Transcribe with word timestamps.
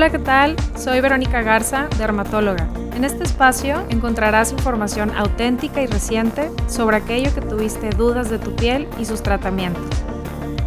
Hola, 0.00 0.08
¿qué 0.08 0.18
tal? 0.18 0.56
Soy 0.78 1.02
Verónica 1.02 1.42
Garza, 1.42 1.86
dermatóloga. 1.98 2.66
En 2.94 3.04
este 3.04 3.22
espacio 3.22 3.86
encontrarás 3.90 4.50
información 4.50 5.10
auténtica 5.10 5.82
y 5.82 5.86
reciente 5.86 6.50
sobre 6.68 6.96
aquello 6.96 7.34
que 7.34 7.42
tuviste 7.42 7.90
dudas 7.90 8.30
de 8.30 8.38
tu 8.38 8.56
piel 8.56 8.88
y 8.98 9.04
sus 9.04 9.22
tratamientos. 9.22 9.84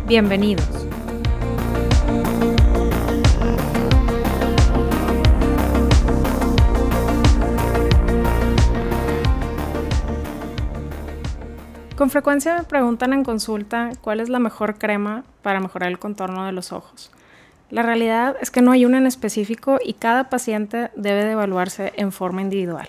Bienvenidos. 0.05 0.67
Con 11.95 12.11
frecuencia 12.11 12.57
me 12.57 12.63
preguntan 12.65 13.13
en 13.13 13.23
consulta 13.23 13.89
cuál 13.99 14.19
es 14.19 14.29
la 14.29 14.37
mejor 14.37 14.77
crema 14.77 15.23
para 15.41 15.59
mejorar 15.59 15.89
el 15.89 15.97
contorno 15.97 16.45
de 16.45 16.51
los 16.51 16.71
ojos. 16.71 17.09
La 17.73 17.81
realidad 17.81 18.35
es 18.39 18.51
que 18.51 18.61
no 18.61 18.71
hay 18.71 18.85
una 18.85 18.99
en 18.99 19.07
específico 19.07 19.79
y 19.83 19.93
cada 19.93 20.29
paciente 20.29 20.91
debe 20.95 21.25
de 21.25 21.31
evaluarse 21.31 21.91
en 21.95 22.11
forma 22.11 22.43
individual. 22.43 22.87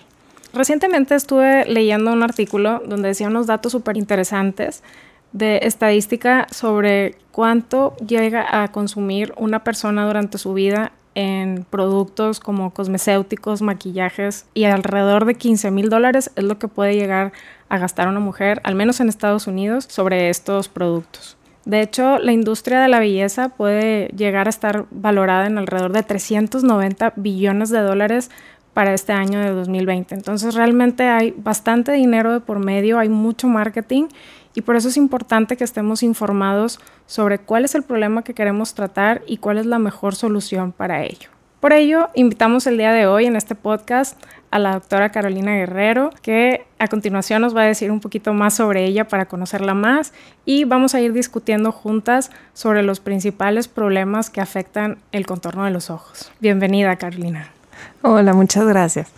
Recientemente 0.53 1.15
estuve 1.15 1.65
leyendo 1.65 2.13
un 2.13 2.21
artículo 2.21 2.83
donde 2.85 3.07
decía 3.07 3.29
unos 3.29 3.47
datos 3.47 3.71
súper 3.71 3.97
interesantes 3.97 4.83
de 5.31 5.61
estadística 5.63 6.45
sobre 6.51 7.17
cuánto 7.31 7.97
llega 7.97 8.61
a 8.61 8.71
consumir 8.71 9.33
una 9.37 9.63
persona 9.63 10.05
durante 10.05 10.37
su 10.37 10.53
vida 10.53 10.91
en 11.15 11.65
productos 11.67 12.39
como 12.39 12.71
cosmecéuticos, 12.71 13.63
maquillajes 13.63 14.45
y 14.53 14.65
alrededor 14.65 15.25
de 15.25 15.33
15 15.33 15.71
mil 15.71 15.89
dólares 15.89 16.29
es 16.35 16.43
lo 16.43 16.59
que 16.59 16.67
puede 16.67 16.93
llegar 16.93 17.33
a 17.69 17.79
gastar 17.79 18.07
una 18.07 18.19
mujer, 18.19 18.61
al 18.63 18.75
menos 18.75 18.99
en 18.99 19.09
Estados 19.09 19.47
Unidos, 19.47 19.87
sobre 19.89 20.29
estos 20.29 20.67
productos. 20.69 21.37
De 21.65 21.81
hecho, 21.81 22.19
la 22.19 22.31
industria 22.31 22.79
de 22.79 22.87
la 22.87 22.99
belleza 22.99 23.49
puede 23.49 24.07
llegar 24.09 24.45
a 24.45 24.51
estar 24.51 24.85
valorada 24.91 25.47
en 25.47 25.57
alrededor 25.57 25.91
de 25.93 26.03
390 26.03 27.13
billones 27.15 27.69
de 27.71 27.79
dólares 27.79 28.29
para 28.73 28.93
este 28.93 29.13
año 29.13 29.39
de 29.39 29.49
2020. 29.51 30.13
Entonces 30.13 30.53
realmente 30.53 31.07
hay 31.07 31.33
bastante 31.35 31.93
dinero 31.93 32.33
de 32.33 32.41
por 32.41 32.59
medio, 32.59 32.99
hay 32.99 33.09
mucho 33.09 33.47
marketing 33.47 34.09
y 34.53 34.61
por 34.61 34.75
eso 34.75 34.89
es 34.89 34.97
importante 34.97 35.57
que 35.57 35.63
estemos 35.63 36.03
informados 36.03 36.79
sobre 37.07 37.39
cuál 37.39 37.65
es 37.65 37.73
el 37.73 37.83
problema 37.83 38.23
que 38.23 38.33
queremos 38.33 38.73
tratar 38.73 39.23
y 39.27 39.37
cuál 39.37 39.57
es 39.57 39.65
la 39.65 39.79
mejor 39.79 40.13
solución 40.15 40.71
para 40.71 41.03
ello. 41.03 41.34
Por 41.59 41.73
ello, 41.73 42.09
invitamos 42.13 42.67
el 42.67 42.77
día 42.77 42.91
de 42.91 43.07
hoy 43.07 43.25
en 43.25 43.35
este 43.35 43.55
podcast 43.55 44.21
a 44.51 44.59
la 44.59 44.73
doctora 44.73 45.09
Carolina 45.09 45.55
Guerrero, 45.55 46.11
que 46.21 46.65
a 46.79 46.87
continuación 46.87 47.41
nos 47.41 47.55
va 47.55 47.61
a 47.61 47.65
decir 47.65 47.91
un 47.91 47.99
poquito 47.99 48.33
más 48.33 48.53
sobre 48.53 48.85
ella 48.85 49.07
para 49.07 49.25
conocerla 49.25 49.73
más 49.73 50.13
y 50.45 50.65
vamos 50.65 50.95
a 50.95 51.01
ir 51.01 51.13
discutiendo 51.13 51.71
juntas 51.71 52.29
sobre 52.53 52.83
los 52.83 52.99
principales 52.99 53.67
problemas 53.67 54.29
que 54.29 54.41
afectan 54.41 54.99
el 55.11 55.25
contorno 55.25 55.63
de 55.65 55.71
los 55.71 55.89
ojos. 55.89 56.31
Bienvenida, 56.39 56.95
Carolina. 56.97 57.51
Hola, 58.01 58.33
muchas 58.33 58.65
gracias. 58.67 59.11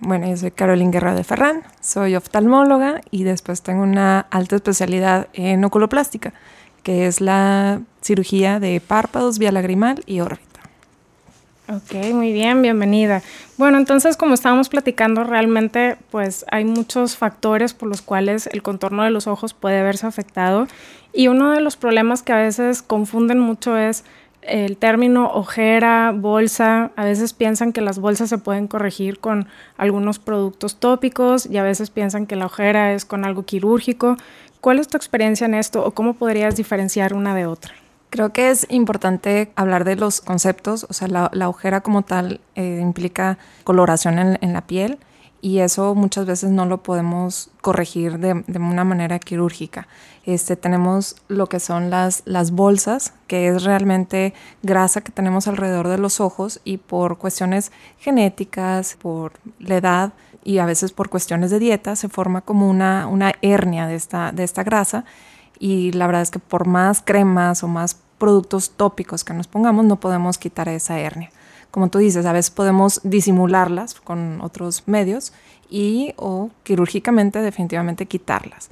Bueno, 0.00 0.28
yo 0.28 0.36
soy 0.36 0.50
Carolina 0.50 0.90
Guerrero 0.90 1.14
de 1.14 1.24
Ferran, 1.24 1.62
soy 1.80 2.16
oftalmóloga 2.16 3.00
y 3.10 3.22
después 3.22 3.62
tengo 3.62 3.84
una 3.84 4.20
alta 4.30 4.56
especialidad 4.56 5.28
en 5.32 5.64
oculoplástica, 5.64 6.34
que 6.82 7.06
es 7.06 7.20
la 7.20 7.80
cirugía 8.00 8.58
de 8.58 8.80
párpados, 8.80 9.38
vía 9.38 9.52
lagrimal 9.52 10.02
y 10.06 10.20
órbita. 10.20 10.51
Ok, 11.68 11.94
muy 12.12 12.32
bien, 12.32 12.60
bienvenida. 12.60 13.22
Bueno, 13.56 13.78
entonces 13.78 14.16
como 14.16 14.34
estábamos 14.34 14.68
platicando, 14.68 15.22
realmente 15.22 15.96
pues 16.10 16.44
hay 16.50 16.64
muchos 16.64 17.16
factores 17.16 17.72
por 17.72 17.88
los 17.88 18.02
cuales 18.02 18.48
el 18.48 18.62
contorno 18.62 19.04
de 19.04 19.10
los 19.10 19.28
ojos 19.28 19.54
puede 19.54 19.80
verse 19.82 20.06
afectado 20.06 20.66
y 21.12 21.28
uno 21.28 21.52
de 21.52 21.60
los 21.60 21.76
problemas 21.76 22.24
que 22.24 22.32
a 22.32 22.36
veces 22.36 22.82
confunden 22.82 23.38
mucho 23.38 23.76
es 23.76 24.04
el 24.42 24.76
término 24.76 25.30
ojera, 25.32 26.12
bolsa, 26.12 26.90
a 26.96 27.04
veces 27.04 27.32
piensan 27.32 27.72
que 27.72 27.80
las 27.80 28.00
bolsas 28.00 28.28
se 28.28 28.38
pueden 28.38 28.66
corregir 28.66 29.20
con 29.20 29.46
algunos 29.76 30.18
productos 30.18 30.80
tópicos 30.80 31.46
y 31.46 31.58
a 31.58 31.62
veces 31.62 31.90
piensan 31.90 32.26
que 32.26 32.34
la 32.34 32.46
ojera 32.46 32.92
es 32.92 33.04
con 33.04 33.24
algo 33.24 33.44
quirúrgico. 33.44 34.16
¿Cuál 34.60 34.80
es 34.80 34.88
tu 34.88 34.96
experiencia 34.96 35.44
en 35.44 35.54
esto 35.54 35.84
o 35.86 35.92
cómo 35.92 36.14
podrías 36.14 36.56
diferenciar 36.56 37.14
una 37.14 37.36
de 37.36 37.46
otra? 37.46 37.72
Creo 38.12 38.30
que 38.30 38.50
es 38.50 38.66
importante 38.68 39.52
hablar 39.56 39.84
de 39.84 39.96
los 39.96 40.20
conceptos, 40.20 40.84
o 40.90 40.92
sea, 40.92 41.08
la, 41.08 41.48
ojera 41.48 41.80
como 41.80 42.02
tal 42.02 42.42
eh, 42.56 42.78
implica 42.82 43.38
coloración 43.64 44.18
en, 44.18 44.52
la 44.52 44.66
piel 44.66 44.98
y 45.40 45.60
eso 45.60 45.94
muchas 45.94 46.26
veces 46.26 46.50
no 46.50 46.66
lo 46.66 46.82
podemos 46.82 47.48
corregir 47.62 48.18
de, 48.18 48.44
una 48.58 48.84
manera 48.84 49.18
quirúrgica. 49.18 49.88
Este, 50.26 50.56
tenemos 50.56 51.16
lo 51.28 51.46
que 51.46 51.58
son 51.58 51.88
las, 51.88 52.22
las 52.26 52.50
bolsas, 52.50 53.14
que 53.28 53.48
es 53.48 53.64
realmente 53.64 54.34
grasa 54.62 55.00
que 55.00 55.10
tenemos 55.10 55.48
alrededor 55.48 55.88
de 55.88 55.96
los 55.96 56.20
ojos 56.20 56.60
y 56.64 56.76
por 56.76 57.16
cuestiones 57.16 57.72
genéticas, 57.98 58.94
por 59.00 59.32
la 59.58 59.76
edad 59.76 60.12
y 60.44 60.58
a 60.58 60.66
veces 60.66 60.92
por 60.92 61.08
cuestiones 61.08 61.50
de 61.50 61.60
dieta, 61.60 61.96
se 61.96 62.10
forma 62.10 62.42
como 62.42 62.68
una, 62.68 63.06
una 63.06 63.32
hernia 63.40 63.86
de 63.86 63.94
esta, 63.94 64.32
de 64.32 64.44
esta 64.44 64.64
grasa 64.64 65.06
y 65.62 65.92
la 65.92 66.08
verdad 66.08 66.22
es 66.22 66.32
que 66.32 66.40
por 66.40 66.66
más 66.66 67.02
cremas 67.02 67.62
o 67.62 67.68
más 67.68 67.96
productos 68.18 68.72
tópicos 68.72 69.22
que 69.22 69.32
nos 69.32 69.46
pongamos 69.46 69.84
no 69.84 70.00
podemos 70.00 70.36
quitar 70.36 70.68
esa 70.68 70.98
hernia. 70.98 71.30
Como 71.70 71.88
tú 71.88 71.98
dices, 71.98 72.26
a 72.26 72.32
veces 72.32 72.50
podemos 72.50 73.00
disimularlas 73.04 74.00
con 74.00 74.40
otros 74.40 74.82
medios 74.88 75.32
y 75.70 76.14
o 76.16 76.50
quirúrgicamente 76.64 77.40
definitivamente 77.40 78.06
quitarlas. 78.06 78.70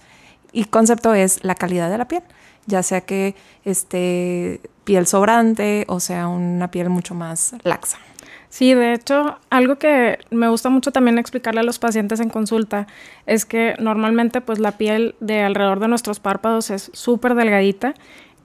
Y 0.51 0.65
concepto 0.65 1.15
es 1.15 1.45
la 1.45 1.55
calidad 1.55 1.91
de 1.91 1.99
la 1.99 2.09
piel, 2.09 2.25
ya 2.67 2.83
sea 2.83 3.03
que 3.03 3.37
esté 3.65 4.61
piel 4.83 5.07
sobrante 5.07 5.85
o 5.87 6.01
sea 6.01 6.27
una 6.27 6.73
piel 6.73 6.91
mucho 6.91 7.15
más 7.15 7.55
laxa. 7.63 7.99
Sí, 8.51 8.75
de 8.75 8.93
hecho, 8.95 9.39
algo 9.49 9.77
que 9.77 10.19
me 10.31 10.49
gusta 10.49 10.71
mucho 10.71 10.91
también 10.91 11.19
explicarle 11.19 11.61
a 11.61 11.63
los 11.63 11.79
pacientes 11.79 12.19
en 12.19 12.31
consulta 12.31 12.89
es 13.25 13.45
que 13.45 13.77
normalmente 13.79 14.41
pues 14.41 14.59
la 14.59 14.73
piel 14.73 15.15
de 15.21 15.43
alrededor 15.43 15.79
de 15.79 15.87
nuestros 15.87 16.19
párpados 16.19 16.71
es 16.71 16.91
súper 16.93 17.37
delgadita. 17.37 17.95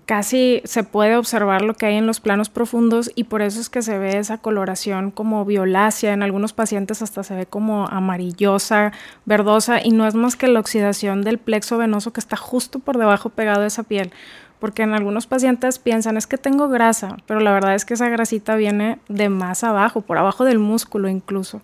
Casi 0.06 0.62
se 0.66 0.84
puede 0.84 1.18
observar 1.18 1.64
lo 1.64 1.74
que 1.74 1.88
hay 1.88 1.96
en 1.96 2.06
los 2.06 2.20
planos 2.20 2.50
profundos 2.52 3.12
y 3.16 3.24
por 3.24 3.42
eso 3.42 3.60
es 3.60 3.70
que 3.70 3.82
se 3.82 3.98
ve 3.98 4.20
esa 4.20 4.38
coloración 4.38 5.10
como 5.10 5.44
violácea, 5.44 6.14
en 6.14 6.22
algunos 6.22 6.54
pacientes 6.54 7.02
hasta 7.02 7.24
se 7.24 7.34
ve 7.34 7.48
como 7.48 7.88
amarillosa, 7.88 8.92
verdosa 9.26 9.84
y 9.84 9.90
no 9.90 10.06
es 10.06 10.14
más 10.14 10.36
que 10.36 10.48
la 10.48 10.60
oxidación 10.60 11.24
del 11.24 11.40
plexo 11.40 11.80
venoso 11.80 12.14
que 12.14 12.20
está 12.20 12.38
justo 12.38 12.78
por 12.78 13.00
debajo 13.00 13.30
pegado 13.30 13.64
a 13.64 13.68
esa 13.68 13.82
piel 13.82 14.12
porque 14.60 14.84
en 14.84 14.94
algunos 14.94 15.28
pacientes 15.28 15.80
piensan 15.80 16.18
es 16.18 16.28
que 16.28 16.38
tengo 16.38 16.70
grasa, 16.70 17.18
pero 17.26 17.40
la 17.40 17.54
verdad 17.54 17.76
es 17.76 17.86
que 17.86 17.94
esa 17.94 18.10
grasita 18.10 18.56
viene 18.56 19.00
de 19.10 19.30
más 19.30 19.64
abajo, 19.64 20.02
por 20.02 20.18
abajo 20.18 20.46
del 20.46 20.60
músculo 20.60 21.10
incluso. 21.10 21.62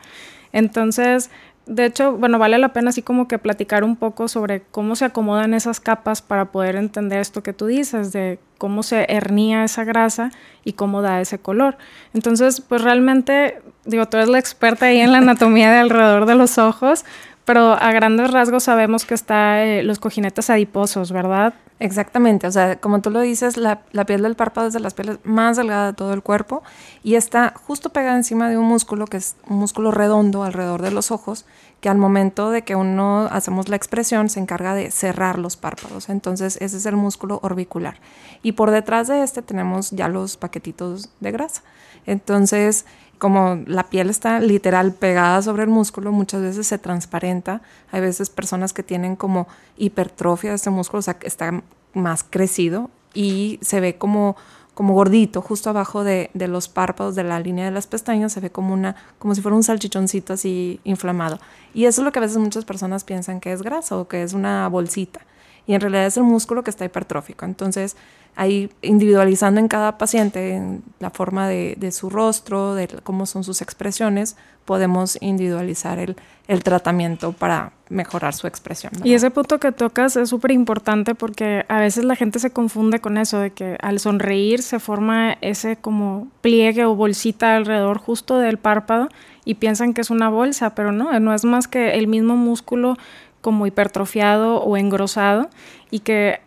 Entonces, 0.52 1.30
de 1.66 1.86
hecho, 1.86 2.14
bueno, 2.18 2.40
vale 2.40 2.58
la 2.58 2.74
pena 2.74 2.90
así 2.90 3.02
como 3.02 3.28
que 3.28 3.38
platicar 3.38 3.84
un 3.84 3.96
poco 3.96 4.28
sobre 4.28 4.62
cómo 4.72 4.96
se 4.96 5.06
acomodan 5.06 5.54
esas 5.54 5.80
capas 5.80 6.22
para 6.22 6.46
poder 6.46 6.76
entender 6.76 7.20
esto 7.20 7.44
que 7.44 7.54
tú 7.54 7.68
dices, 7.68 8.12
de 8.12 8.40
cómo 8.58 8.84
se 8.84 9.06
hernía 9.10 9.64
esa 9.64 9.84
grasa 9.84 10.32
y 10.64 10.74
cómo 10.74 11.02
da 11.02 11.22
ese 11.22 11.40
color. 11.40 11.78
Entonces, 12.14 12.62
pues 12.62 12.82
realmente, 12.82 13.62
digo, 13.86 14.08
tú 14.08 14.18
eres 14.18 14.30
la 14.30 14.40
experta 14.40 14.88
ahí 14.88 15.00
en 15.00 15.12
la 15.12 15.20
anatomía 15.20 15.72
de 15.72 15.78
alrededor 15.78 16.26
de 16.26 16.36
los 16.36 16.58
ojos, 16.58 17.06
pero 17.52 17.74
a 17.74 17.92
grandes 17.92 18.32
rasgos 18.32 18.64
sabemos 18.64 19.04
que 19.04 19.14
está 19.14 19.66
eh, 19.66 19.84
los 19.84 20.00
cojinetes 20.00 20.50
adiposos, 20.50 21.12
¿verdad? 21.12 21.54
Exactamente, 21.80 22.48
o 22.48 22.52
sea, 22.52 22.78
como 22.78 23.02
tú 23.02 23.10
lo 23.10 23.20
dices, 23.20 23.58
la, 23.58 23.82
piel 24.06 24.22
del 24.22 24.36
párpado 24.36 24.68
es 24.68 24.74
de 24.74 24.80
las 24.80 24.94
pieles 24.94 25.18
más 25.26 25.58
delgada 25.58 25.88
de 25.88 25.94
todo 25.94 26.14
el 26.14 26.24
cuerpo 26.24 26.64
y 27.04 27.16
está 27.16 27.54
justo 27.68 27.90
pegada 27.90 28.16
encima 28.16 28.50
de 28.50 28.58
un 28.58 28.68
músculo 28.68 29.06
que 29.06 29.18
es 29.18 29.36
un 29.50 29.58
músculo 29.58 29.92
redondo 29.92 30.44
alrededor 30.44 30.82
de 30.82 30.92
los 30.92 31.12
ojos, 31.12 31.46
que 31.82 31.90
al 31.90 31.98
momento 31.98 32.52
de 32.52 32.62
que 32.62 32.78
uno 32.78 33.28
hacemos 33.30 33.68
la 33.68 33.76
expresión 33.76 34.30
se 34.30 34.40
encarga 34.40 34.74
de 34.74 34.90
cerrar 34.90 35.38
los 35.38 35.58
párpados. 35.58 36.08
Entonces, 36.08 36.58
ese 36.62 36.78
es 36.78 36.86
el 36.86 36.96
músculo 36.96 37.42
orbicular. 37.44 37.96
Y 38.44 38.54
por 38.54 38.72
detrás 38.72 39.10
de 39.10 39.24
este 39.24 39.42
tenemos 39.42 39.92
ya 39.92 40.08
los 40.08 40.38
paquetitos 40.38 41.10
de 41.20 41.32
grasa. 41.32 41.64
Entonces, 42.06 42.86
como 43.22 43.60
la 43.68 43.84
piel 43.84 44.10
está 44.10 44.40
literal 44.40 44.94
pegada 44.94 45.44
sobre 45.44 45.62
el 45.62 45.70
músculo, 45.70 46.12
muchas 46.12 46.42
veces 46.42 46.66
se 46.66 46.80
transparenta. 46.80 47.62
Hay 47.92 48.02
veces 48.02 48.32
personas 48.32 48.74
que 48.74 48.82
tienen 48.82 49.16
como 49.16 49.48
hipertrofia 49.78 50.50
de 50.50 50.56
este 50.56 50.72
músculo, 50.72 51.02
o 51.02 51.04
sea, 51.04 51.20
que 51.20 51.28
está 51.28 51.62
más 51.94 52.26
crecido 52.28 52.90
y 53.14 53.60
se 53.62 53.80
ve 53.80 54.00
como, 54.00 54.38
como 54.74 54.96
gordito, 54.96 55.44
justo 55.44 55.70
abajo 55.70 56.04
de, 56.04 56.32
de, 56.34 56.48
los 56.48 56.68
párpados, 56.68 57.14
de 57.14 57.24
la 57.24 57.40
línea 57.40 57.66
de 57.66 57.70
las 57.70 57.86
pestañas, 57.86 58.34
se 58.34 58.40
ve 58.40 58.50
como, 58.50 58.74
una, 58.74 58.96
como 59.20 59.36
si 59.36 59.42
fuera 59.42 59.56
un 59.56 59.62
salchichoncito 59.62 60.34
así 60.34 60.80
inflamado. 60.84 61.40
Y 61.76 61.86
eso 61.86 62.02
es 62.02 62.06
lo 62.06 62.12
que 62.12 62.18
a 62.18 62.24
veces 62.24 62.40
muchas 62.40 62.66
personas 62.66 63.04
piensan 63.04 63.40
que 63.40 63.52
es 63.52 63.62
grasa 63.62 63.98
o 63.98 64.08
que 64.08 64.24
es 64.24 64.34
una 64.34 64.68
bolsita. 64.68 65.22
y 65.68 65.76
en 65.76 65.82
realidad 65.82 66.08
es 66.08 66.18
el 66.18 66.24
músculo 66.24 66.64
que 66.64 66.72
está 66.72 66.86
hipertrófico. 66.86 67.46
Entonces, 67.46 67.96
ahí 68.36 68.72
individualizando 68.82 69.60
en 69.60 69.68
cada 69.68 69.98
paciente, 69.98 70.56
en 70.56 70.84
la 71.00 71.10
forma 71.10 71.48
de, 71.48 71.92
su 71.92 72.10
rostro, 72.10 72.76
de 72.76 72.88
cómo 73.04 73.26
son 73.26 73.44
sus 73.44 73.62
expresiones, 73.62 74.38
podemos 74.66 75.18
individualizar 75.22 76.00
el, 76.00 76.16
el 76.48 76.64
tratamiento 76.64 77.34
para 77.34 77.74
mejorar 77.90 78.34
su 78.34 78.48
expresión. 78.48 78.94
Y 79.04 79.14
ese 79.14 79.32
punto 79.32 79.60
que 79.60 79.72
tocas 79.72 80.16
es 80.16 80.30
súper 80.30 80.52
importante 80.52 81.14
porque 81.14 81.66
a 81.68 81.80
veces 81.80 82.06
la 82.06 82.16
gente 82.16 82.40
se 82.40 82.52
confunde 82.52 83.00
con 83.00 83.18
eso, 83.18 83.40
de 83.40 83.52
que 83.52 83.78
al 83.82 84.00
sonreír 84.00 84.62
se 84.62 84.80
forma 84.80 85.34
ese 85.42 85.76
como 85.76 86.28
pliegue 86.42 86.86
o 86.86 86.96
bolsita 86.96 87.56
alrededor 87.56 87.98
justo 87.98 88.38
del 88.38 88.58
párpado 88.58 89.10
y 89.44 89.56
piensan 89.56 89.94
que 89.94 90.02
es 90.02 90.10
una 90.10 90.30
bolsa, 90.30 90.76
pero 90.76 90.92
no, 90.92 91.20
no 91.20 91.34
es 91.34 91.44
más 91.44 91.68
que 91.68 91.96
el 91.96 92.08
mismo 92.08 92.38
músculo 92.38 92.98
como 93.42 93.66
hipertrofiado 93.66 94.62
o 94.62 94.78
engrosado 94.78 95.50
y 95.90 96.00
que 96.00 96.40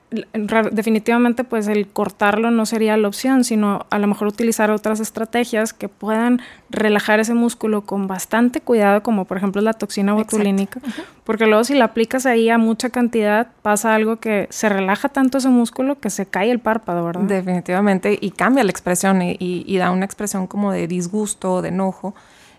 definitivamente 0.70 1.42
pues 1.44 1.66
el 1.66 1.88
cortarlo 1.88 2.50
no 2.50 2.66
sería 2.66 2.96
la 2.96 3.08
opción, 3.08 3.44
sino 3.44 3.84
a 3.90 3.98
lo 3.98 4.06
mejor 4.06 4.28
utilizar 4.28 4.70
otras 4.70 5.00
estrategias 5.00 5.72
que 5.72 5.88
puedan 5.88 6.40
relajar 6.70 7.20
ese 7.20 7.34
músculo 7.34 7.82
con 7.82 8.06
bastante 8.06 8.60
cuidado, 8.60 9.02
como 9.02 9.24
por 9.24 9.36
ejemplo 9.36 9.60
la 9.60 9.72
toxina 9.72 10.14
botulínica, 10.14 10.80
porque 11.24 11.46
luego 11.46 11.64
si 11.64 11.74
la 11.74 11.86
aplicas 11.86 12.26
ahí 12.26 12.48
a 12.48 12.58
mucha 12.58 12.90
cantidad 12.90 13.48
pasa 13.62 13.94
algo 13.94 14.16
que 14.16 14.46
se 14.50 14.68
relaja 14.68 15.08
tanto 15.08 15.38
ese 15.38 15.48
músculo 15.48 15.98
que 15.98 16.10
se 16.10 16.26
cae 16.26 16.50
el 16.50 16.60
párpado, 16.60 17.04
¿verdad? 17.04 17.22
Definitivamente, 17.22 18.16
y 18.20 18.30
cambia 18.30 18.62
la 18.62 18.70
expresión 18.70 19.20
y, 19.20 19.36
y 19.40 19.76
da 19.76 19.90
una 19.90 20.04
expresión 20.04 20.46
como 20.46 20.70
de 20.70 20.86
disgusto, 20.86 21.60
de 21.60 21.68
enojo. 21.68 22.14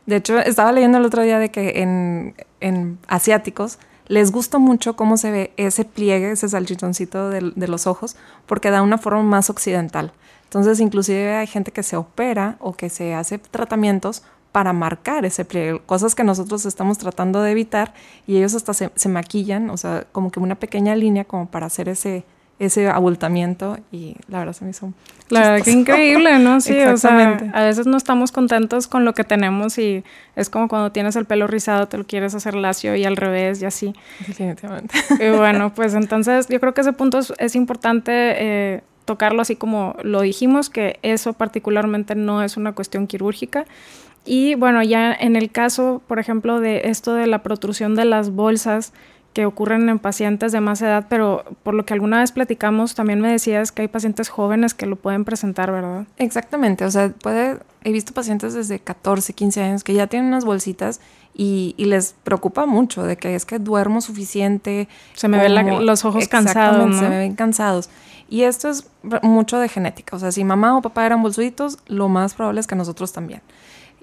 De 0.06 0.18
hecho, 0.18 0.38
estaba 0.40 0.72
leyendo 0.72 0.98
el 0.98 1.06
otro 1.06 1.24
día 1.24 1.40
de 1.40 1.50
que 1.50 1.82
en, 1.82 2.36
en 2.60 3.00
asiáticos, 3.08 3.80
les 4.08 4.32
gusta 4.32 4.58
mucho 4.58 4.96
cómo 4.96 5.18
se 5.18 5.32
ve 5.32 5.54
ese 5.58 5.86
pliegue, 5.86 6.32
ese 6.32 6.50
salchichoncito 6.50 7.30
de, 7.30 7.68
los 7.68 7.88
ojos, 7.88 8.16
porque 8.46 8.72
da 8.72 8.82
una 8.82 8.98
forma 8.98 9.24
más 9.24 9.50
occidental. 9.50 10.12
Entonces, 10.44 10.80
inclusive 10.80 11.36
hay 11.36 11.48
gente 11.48 11.72
que 11.72 11.84
se 11.84 11.98
opera 11.98 12.58
o 12.60 12.74
que 12.74 12.90
se 12.90 13.14
hace 13.14 13.38
tratamientos 13.40 14.24
para 14.52 14.72
marcar 14.72 15.26
ese 15.26 15.44
pliegue, 15.44 15.82
cosas 15.86 16.16
que 16.16 16.24
nosotros 16.24 16.66
estamos 16.66 16.98
tratando 16.98 17.42
de 17.42 17.52
evitar 17.52 17.94
y 18.26 18.38
ellos 18.38 18.54
hasta 18.54 18.74
se, 18.74 18.90
se 18.96 19.10
maquillan, 19.10 19.70
o 19.70 19.76
sea, 19.76 20.08
como 20.14 20.32
que 20.32 20.40
una 20.40 20.56
pequeña 20.56 20.96
línea 20.96 21.26
como 21.26 21.48
para 21.48 21.66
hacer 21.66 21.90
ese, 21.90 22.24
ese 22.60 22.88
abultamiento 22.88 23.78
y 23.92 24.16
la 24.28 24.40
verdad 24.40 24.54
se 24.54 24.64
me 24.64 24.72
hizo 24.72 24.94
la 25.30 25.40
verdad 25.40 25.66
que 25.66 25.72
increíble, 25.72 26.40
¿no? 26.40 26.62
Sí, 26.66 26.80
o 26.80 26.98
sea, 26.98 27.38
a 27.54 27.64
veces 27.64 27.88
no 27.88 27.98
estamos 27.98 28.32
contentos 28.32 28.88
con 28.88 29.06
lo 29.06 29.14
que 29.14 29.24
tenemos 29.24 29.78
y 29.78 30.04
es 30.36 30.50
como 30.50 30.68
cuando 30.68 30.92
tienes 30.92 31.16
el 31.16 31.26
pelo 31.26 31.48
rizado 31.48 31.88
te 31.88 31.98
lo 31.98 32.06
quieres 32.06 32.36
hacer 32.36 32.56
lacio 32.56 32.96
y 32.96 33.06
al 33.06 33.18
revés 33.18 33.62
y 33.62 33.66
así. 33.66 33.94
Definitivamente. 34.28 34.96
Y 35.20 35.30
bueno, 35.36 35.74
pues 35.74 35.94
entonces 35.96 36.48
yo 36.48 36.60
creo 36.60 36.74
que 36.74 36.82
ese 36.82 36.94
punto 36.94 37.20
es, 37.38 37.56
importante 37.56 38.12
eh, 38.14 38.84
tocarlo 39.06 39.42
así 39.42 39.56
como 39.56 39.96
lo 40.04 40.22
dijimos, 40.22 40.70
que 40.70 41.00
eso 41.02 41.34
particularmente 41.34 42.16
no 42.16 42.44
es 42.44 42.58
una 42.58 42.74
cuestión 42.74 43.08
quirúrgica. 43.08 43.66
Y 44.26 44.56
bueno, 44.56 44.82
ya 44.82 45.14
en 45.14 45.36
el 45.36 45.52
caso, 45.52 46.02
por 46.08 46.18
ejemplo, 46.20 46.60
de 46.60 46.84
esto 46.86 47.14
de 47.14 47.28
la 47.28 47.44
protrusión 47.44 47.96
de 47.96 48.06
las 48.06 48.32
bolsas, 48.32 48.92
que 49.36 49.46
ocurren 49.46 49.90
en 49.90 50.00
pacientes 50.00 50.54
de 50.54 50.62
más 50.62 50.82
edad, 50.82 51.08
pero 51.10 51.44
por 51.62 51.74
lo 51.74 51.86
que 51.86 51.94
alguna 51.94 52.22
vez 52.22 52.32
platicamos, 52.32 52.96
también 52.96 53.20
me 53.20 53.30
decías 53.30 53.74
que 53.74 53.82
hay 53.82 53.90
pacientes 53.90 54.30
jóvenes 54.30 54.74
que 54.74 54.86
lo 54.86 54.96
pueden 54.96 55.26
presentar, 55.26 55.74
¿verdad? 55.74 56.06
Exactamente, 56.16 56.86
o 56.86 56.90
sea, 56.90 57.10
puede, 57.10 57.60
he 57.84 57.92
visto 57.92 58.14
pacientes 58.14 58.54
desde 58.54 58.80
14, 58.80 59.34
15 59.34 59.62
años 59.62 59.84
que 59.84 59.94
ya 59.94 60.08
tienen 60.08 60.30
unas 60.30 60.46
bolsitas 60.46 61.02
y, 61.34 61.76
les 61.78 62.16
preocupa 62.24 62.66
mucho 62.66 63.04
de 63.04 63.18
que 63.18 63.36
es 63.36 63.44
que 63.44 63.60
duermo 63.60 64.00
suficiente. 64.00 64.88
Se 65.16 65.28
me 65.28 65.38
ven 65.38 65.86
los 65.86 66.06
ojos 66.06 66.30
cansados. 66.30 66.88
¿no? 66.88 66.98
Se 66.98 67.10
me 67.10 67.18
ven 67.18 67.36
cansados. 67.36 67.90
Y 68.30 68.44
esto 68.44 68.70
es 68.70 68.88
mucho 69.22 69.60
de 69.60 69.68
genética, 69.68 70.16
o 70.16 70.20
sea, 70.20 70.32
si 70.32 70.46
mamá 70.46 70.78
o 70.78 70.82
papá 70.82 71.06
eran 71.06 71.22
bolsuditos, 71.22 71.78
lo 71.88 72.08
más 72.08 72.36
probable 72.36 72.62
es 72.62 72.68
que 72.68 72.76
nosotros 72.76 73.12
también. 73.12 73.42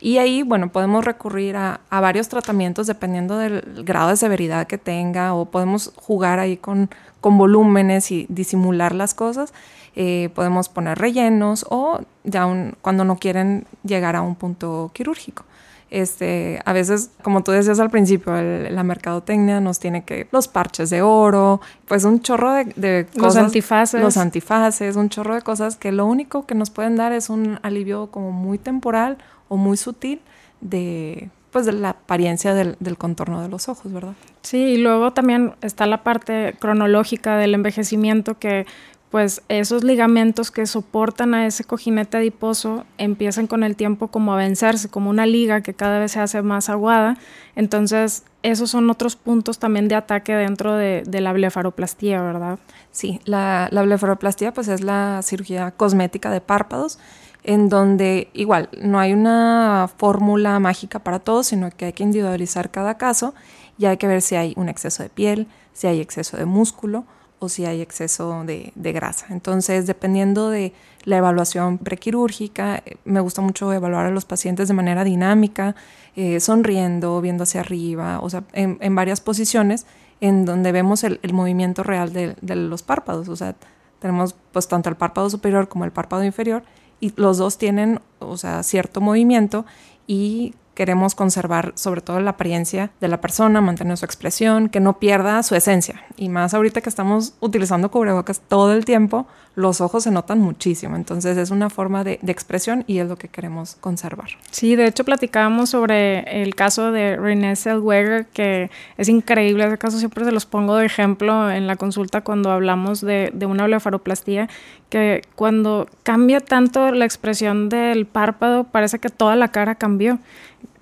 Y 0.04 0.18
ahí, 0.18 0.42
bueno, 0.42 0.72
podemos 0.72 1.04
recurrir 1.04 1.56
a, 1.56 1.80
varios 1.88 2.28
tratamientos 2.28 2.88
dependiendo 2.88 3.38
del 3.38 3.84
grado 3.84 4.08
de 4.08 4.16
severidad 4.16 4.66
que 4.66 4.76
tenga 4.76 5.32
o 5.32 5.44
podemos 5.44 5.92
jugar 5.94 6.40
ahí 6.40 6.56
con, 6.56 6.90
con 7.20 7.38
volúmenes 7.38 8.10
y 8.10 8.26
disimular 8.28 8.96
las 8.96 9.14
cosas. 9.14 9.54
Eh, 9.94 10.30
podemos 10.34 10.68
poner 10.68 10.98
rellenos 10.98 11.64
o 11.70 12.00
ya 12.24 12.48
cuando 12.80 13.04
no 13.04 13.16
quieren 13.16 13.64
llegar 13.84 14.16
a 14.16 14.22
un 14.22 14.34
punto 14.34 14.90
quirúrgico. 14.92 15.44
Este, 15.88 16.60
a 16.64 16.72
veces, 16.72 17.10
como 17.22 17.44
tú 17.44 17.52
decías 17.52 17.78
al 17.78 17.90
principio, 17.90 18.32
la 18.32 18.82
mercadotecnia 18.82 19.60
nos 19.60 19.78
tiene 19.78 20.02
que 20.02 20.26
los 20.32 20.48
parches 20.48 20.90
de 20.90 21.02
oro, 21.02 21.60
pues 21.86 22.02
un 22.02 22.22
chorro 22.22 22.50
de, 22.54 22.64
de 22.74 23.06
cosas. 23.06 23.22
Los 23.22 23.36
antifaces. 23.36 24.00
Los 24.00 24.16
antifaces, 24.16 24.96
un 24.96 25.10
chorro 25.10 25.36
de 25.36 25.42
cosas 25.42 25.76
que 25.76 25.92
lo 25.92 26.06
único 26.06 26.44
que 26.44 26.56
nos 26.56 26.70
pueden 26.70 26.96
dar 26.96 27.12
es 27.12 27.30
un 27.30 27.60
alivio 27.62 28.10
como 28.10 28.32
muy 28.32 28.58
temporal 28.58 29.18
o 29.52 29.56
muy 29.58 29.76
sutil 29.76 30.20
de 30.62 31.28
pues 31.50 31.66
de 31.66 31.72
la 31.72 31.90
apariencia 31.90 32.54
del, 32.54 32.76
del, 32.80 32.96
contorno 32.96 33.42
de 33.42 33.50
los 33.50 33.68
ojos, 33.68 33.92
¿verdad? 33.92 34.14
Sí, 34.40 34.56
y 34.56 34.76
luego 34.78 35.12
también 35.12 35.52
está 35.60 35.84
la 35.84 36.02
parte 36.02 36.56
cronológica 36.58 37.36
del 37.36 37.52
envejecimiento 37.52 38.38
que 38.38 38.64
pues 39.10 39.42
esos 39.50 39.84
ligamentos 39.84 40.50
que 40.50 40.64
soportan 40.64 41.34
a 41.34 41.46
ese 41.46 41.64
cojinete 41.64 42.16
adiposo 42.16 42.86
empiezan 42.96 43.46
con 43.46 43.62
el 43.62 43.76
tiempo 43.76 44.08
como 44.08 44.32
a 44.32 44.38
vencerse, 44.38 44.88
como 44.88 45.10
una 45.10 45.26
liga 45.26 45.60
que 45.60 45.74
cada 45.74 45.98
vez 45.98 46.12
se 46.12 46.20
hace 46.20 46.40
más 46.40 46.70
aguada. 46.70 47.18
Entonces, 47.54 48.24
esos 48.42 48.70
son 48.70 48.88
otros 48.88 49.16
puntos 49.16 49.58
también 49.58 49.88
de 49.88 49.96
ataque 49.96 50.34
dentro 50.34 50.74
de, 50.76 51.02
de 51.06 51.20
la 51.20 51.34
blefaroplastía, 51.34 52.22
¿verdad? 52.22 52.58
Sí, 52.90 53.20
la, 53.26 53.68
la 53.70 53.82
blefaroplastía 53.82 54.54
pues 54.54 54.68
es 54.68 54.80
la 54.80 55.20
cirugía 55.22 55.72
cosmética 55.72 56.30
de 56.30 56.40
párpados 56.40 56.98
en 57.44 57.68
donde 57.68 58.28
igual 58.34 58.68
no 58.80 59.00
hay 59.00 59.12
una 59.12 59.90
fórmula 59.96 60.58
mágica 60.60 61.00
para 61.00 61.18
todo, 61.18 61.42
sino 61.42 61.70
que 61.70 61.86
hay 61.86 61.92
que 61.92 62.04
individualizar 62.04 62.70
cada 62.70 62.98
caso 62.98 63.34
y 63.78 63.86
hay 63.86 63.96
que 63.96 64.06
ver 64.06 64.22
si 64.22 64.36
hay 64.36 64.54
un 64.56 64.68
exceso 64.68 65.02
de 65.02 65.08
piel, 65.08 65.48
si 65.72 65.86
hay 65.86 66.00
exceso 66.00 66.36
de 66.36 66.44
músculo 66.44 67.04
o 67.40 67.48
si 67.48 67.64
hay 67.66 67.80
exceso 67.80 68.44
de, 68.44 68.72
grasa. 68.76 69.26
Entonces, 69.30 69.88
dependiendo 69.88 70.50
de 70.50 70.72
la 71.04 71.16
evaluación 71.16 71.78
prequirúrgica, 71.78 72.84
me 73.04 73.18
gusta 73.18 73.42
mucho 73.42 73.72
evaluar 73.72 74.06
a 74.06 74.10
los 74.10 74.24
pacientes 74.24 74.68
de 74.68 74.74
manera 74.74 75.02
dinámica, 75.02 75.74
eh, 76.14 76.38
sonriendo, 76.38 77.20
viendo 77.20 77.42
hacia 77.42 77.62
arriba, 77.62 78.20
o 78.20 78.30
sea, 78.30 78.44
en, 78.52 78.94
varias 78.94 79.20
posiciones 79.20 79.86
en 80.20 80.44
donde 80.44 80.70
vemos 80.70 81.02
el, 81.02 81.18
movimiento 81.32 81.82
real 81.82 82.12
de, 82.12 82.36
de, 82.40 82.54
los 82.54 82.84
párpados. 82.84 83.28
O 83.28 83.34
sea, 83.34 83.56
tenemos 83.98 84.36
pues 84.52 84.68
tanto 84.68 84.88
el 84.88 84.94
párpado 84.94 85.28
superior 85.28 85.68
como 85.68 85.84
el 85.84 85.90
párpado 85.90 86.22
inferior 86.22 86.62
y 87.02 87.12
los 87.16 87.36
dos 87.36 87.58
tienen, 87.58 88.00
o 88.20 88.36
sea, 88.36 88.62
cierto 88.62 89.00
movimiento 89.00 89.66
y 90.06 90.54
queremos 90.74 91.16
conservar 91.16 91.72
sobre 91.74 92.00
todo 92.00 92.20
la 92.20 92.30
apariencia 92.30 92.92
de 93.00 93.08
la 93.08 93.20
persona, 93.20 93.60
mantener 93.60 93.96
su 93.96 94.04
expresión, 94.04 94.68
que 94.68 94.78
no 94.78 95.00
pierda 95.00 95.42
su 95.42 95.56
esencia. 95.56 96.00
Y 96.16 96.28
más 96.28 96.54
ahorita 96.54 96.80
que 96.80 96.88
estamos 96.88 97.34
utilizando 97.40 97.90
cubrebocas 97.90 98.40
todo 98.40 98.72
el 98.72 98.84
tiempo, 98.84 99.26
los 99.54 99.80
ojos 99.80 100.04
se 100.04 100.10
notan 100.10 100.38
muchísimo. 100.38 100.96
Entonces 100.96 101.36
es 101.36 101.50
una 101.50 101.68
forma 101.70 102.04
de, 102.04 102.18
expresión 102.26 102.84
y 102.86 102.98
es 102.98 103.08
lo 103.08 103.16
que 103.16 103.28
queremos 103.28 103.76
conservar. 103.80 104.30
Sí, 104.50 104.76
de 104.76 104.86
hecho 104.86 105.04
platicábamos 105.04 105.70
sobre 105.70 106.42
el 106.42 106.54
caso 106.54 106.90
de 106.90 107.16
Renée 107.16 107.56
Zellweger, 107.56 108.26
que 108.26 108.70
es 108.96 109.08
increíble. 109.08 109.66
Ese 109.66 109.78
caso 109.78 109.98
siempre 109.98 110.24
se 110.24 110.32
los 110.32 110.46
pongo 110.46 110.76
de 110.76 110.86
ejemplo 110.86 111.50
en 111.50 111.66
la 111.66 111.76
consulta 111.76 112.22
cuando 112.22 112.50
hablamos 112.50 113.00
de, 113.00 113.30
de 113.34 113.46
una 113.46 113.66
blefaroplastía, 113.66 114.48
que 114.88 115.22
cuando 115.34 115.88
cambia 116.02 116.40
tanto 116.40 116.90
la 116.92 117.04
expresión 117.04 117.68
del 117.68 118.06
párpado, 118.06 118.64
parece 118.64 118.98
que 118.98 119.10
toda 119.10 119.36
la 119.36 119.48
cara 119.48 119.74
cambió. 119.74 120.18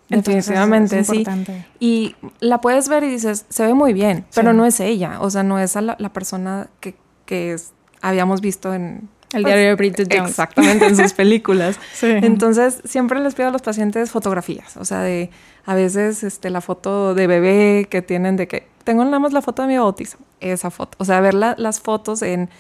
Definitivamente, 0.08 1.04
sí. 1.04 1.24
Y 1.78 2.16
la 2.40 2.60
puedes 2.60 2.88
ver 2.88 3.04
y 3.04 3.08
dices, 3.08 3.46
se 3.48 3.66
ve 3.66 3.74
muy 3.74 3.92
bien, 3.92 4.24
pero 4.34 4.52
no 4.52 4.66
es 4.66 4.80
ella, 4.80 5.20
o 5.20 5.30
sea, 5.30 5.44
no 5.44 5.58
es 5.58 5.76
la, 5.76 5.96
persona 6.12 6.68
que, 6.80 6.96
que 7.26 7.56
habíamos 8.00 8.40
visto 8.40 8.74
en... 8.74 9.08
El 9.32 9.44
diario 9.44 9.68
de 9.68 9.74
Bridget 9.76 10.12
Jones. 10.12 10.30
Exactamente, 10.30 10.86
en 10.86 10.96
sus 10.96 11.12
películas. 11.14 11.78
Entonces, 12.02 12.80
siempre 12.84 13.20
les 13.20 13.36
pido 13.36 13.48
a 13.48 13.52
los 13.52 13.62
pacientes 13.62 14.10
fotografías, 14.10 14.76
o 14.76 14.84
sea, 14.84 15.02
de 15.02 15.30
a 15.66 15.74
veces 15.76 16.24
este, 16.24 16.50
la 16.50 16.60
foto 16.60 17.14
de 17.14 17.28
bebé 17.28 17.86
que 17.88 18.02
tienen 18.02 18.36
de 18.36 18.48
que 18.48 18.66
tengo 18.82 19.04
nada 19.04 19.20
más 19.20 19.32
la 19.32 19.40
foto 19.40 19.62
de 19.62 19.68
mi 19.68 19.78
bautizo, 19.78 20.18
esa 20.40 20.70
foto, 20.70 20.96
o 20.98 21.04
sea, 21.04 21.20
ver 21.20 21.34
las 21.34 21.80
fotos 21.80 22.22
en 22.22 22.50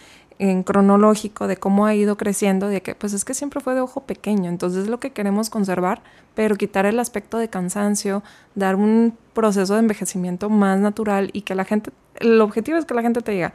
en 0.40 0.62
cronológico 0.62 1.46
de 1.46 1.58
cómo 1.58 1.84
ha 1.84 1.94
ido 1.94 2.16
creciendo, 2.16 2.68
de 2.68 2.80
que 2.80 2.94
pues 2.94 3.12
es 3.12 3.26
que 3.26 3.34
siempre 3.34 3.60
fue 3.60 3.74
de 3.74 3.82
ojo 3.82 4.00
pequeño, 4.04 4.48
entonces 4.48 4.84
es 4.84 4.88
lo 4.88 4.98
que 4.98 5.10
queremos 5.10 5.50
conservar, 5.50 6.00
pero 6.34 6.56
quitar 6.56 6.86
el 6.86 6.98
aspecto 6.98 7.36
de 7.36 7.48
cansancio, 7.48 8.22
dar 8.54 8.74
un 8.74 9.14
proceso 9.34 9.74
de 9.74 9.80
envejecimiento 9.80 10.48
más 10.48 10.80
natural 10.80 11.28
y 11.34 11.42
que 11.42 11.54
la 11.54 11.66
gente, 11.66 11.90
el 12.14 12.40
objetivo 12.40 12.78
es 12.78 12.86
que 12.86 12.94
la 12.94 13.02
gente 13.02 13.20
te 13.20 13.32
diga, 13.32 13.52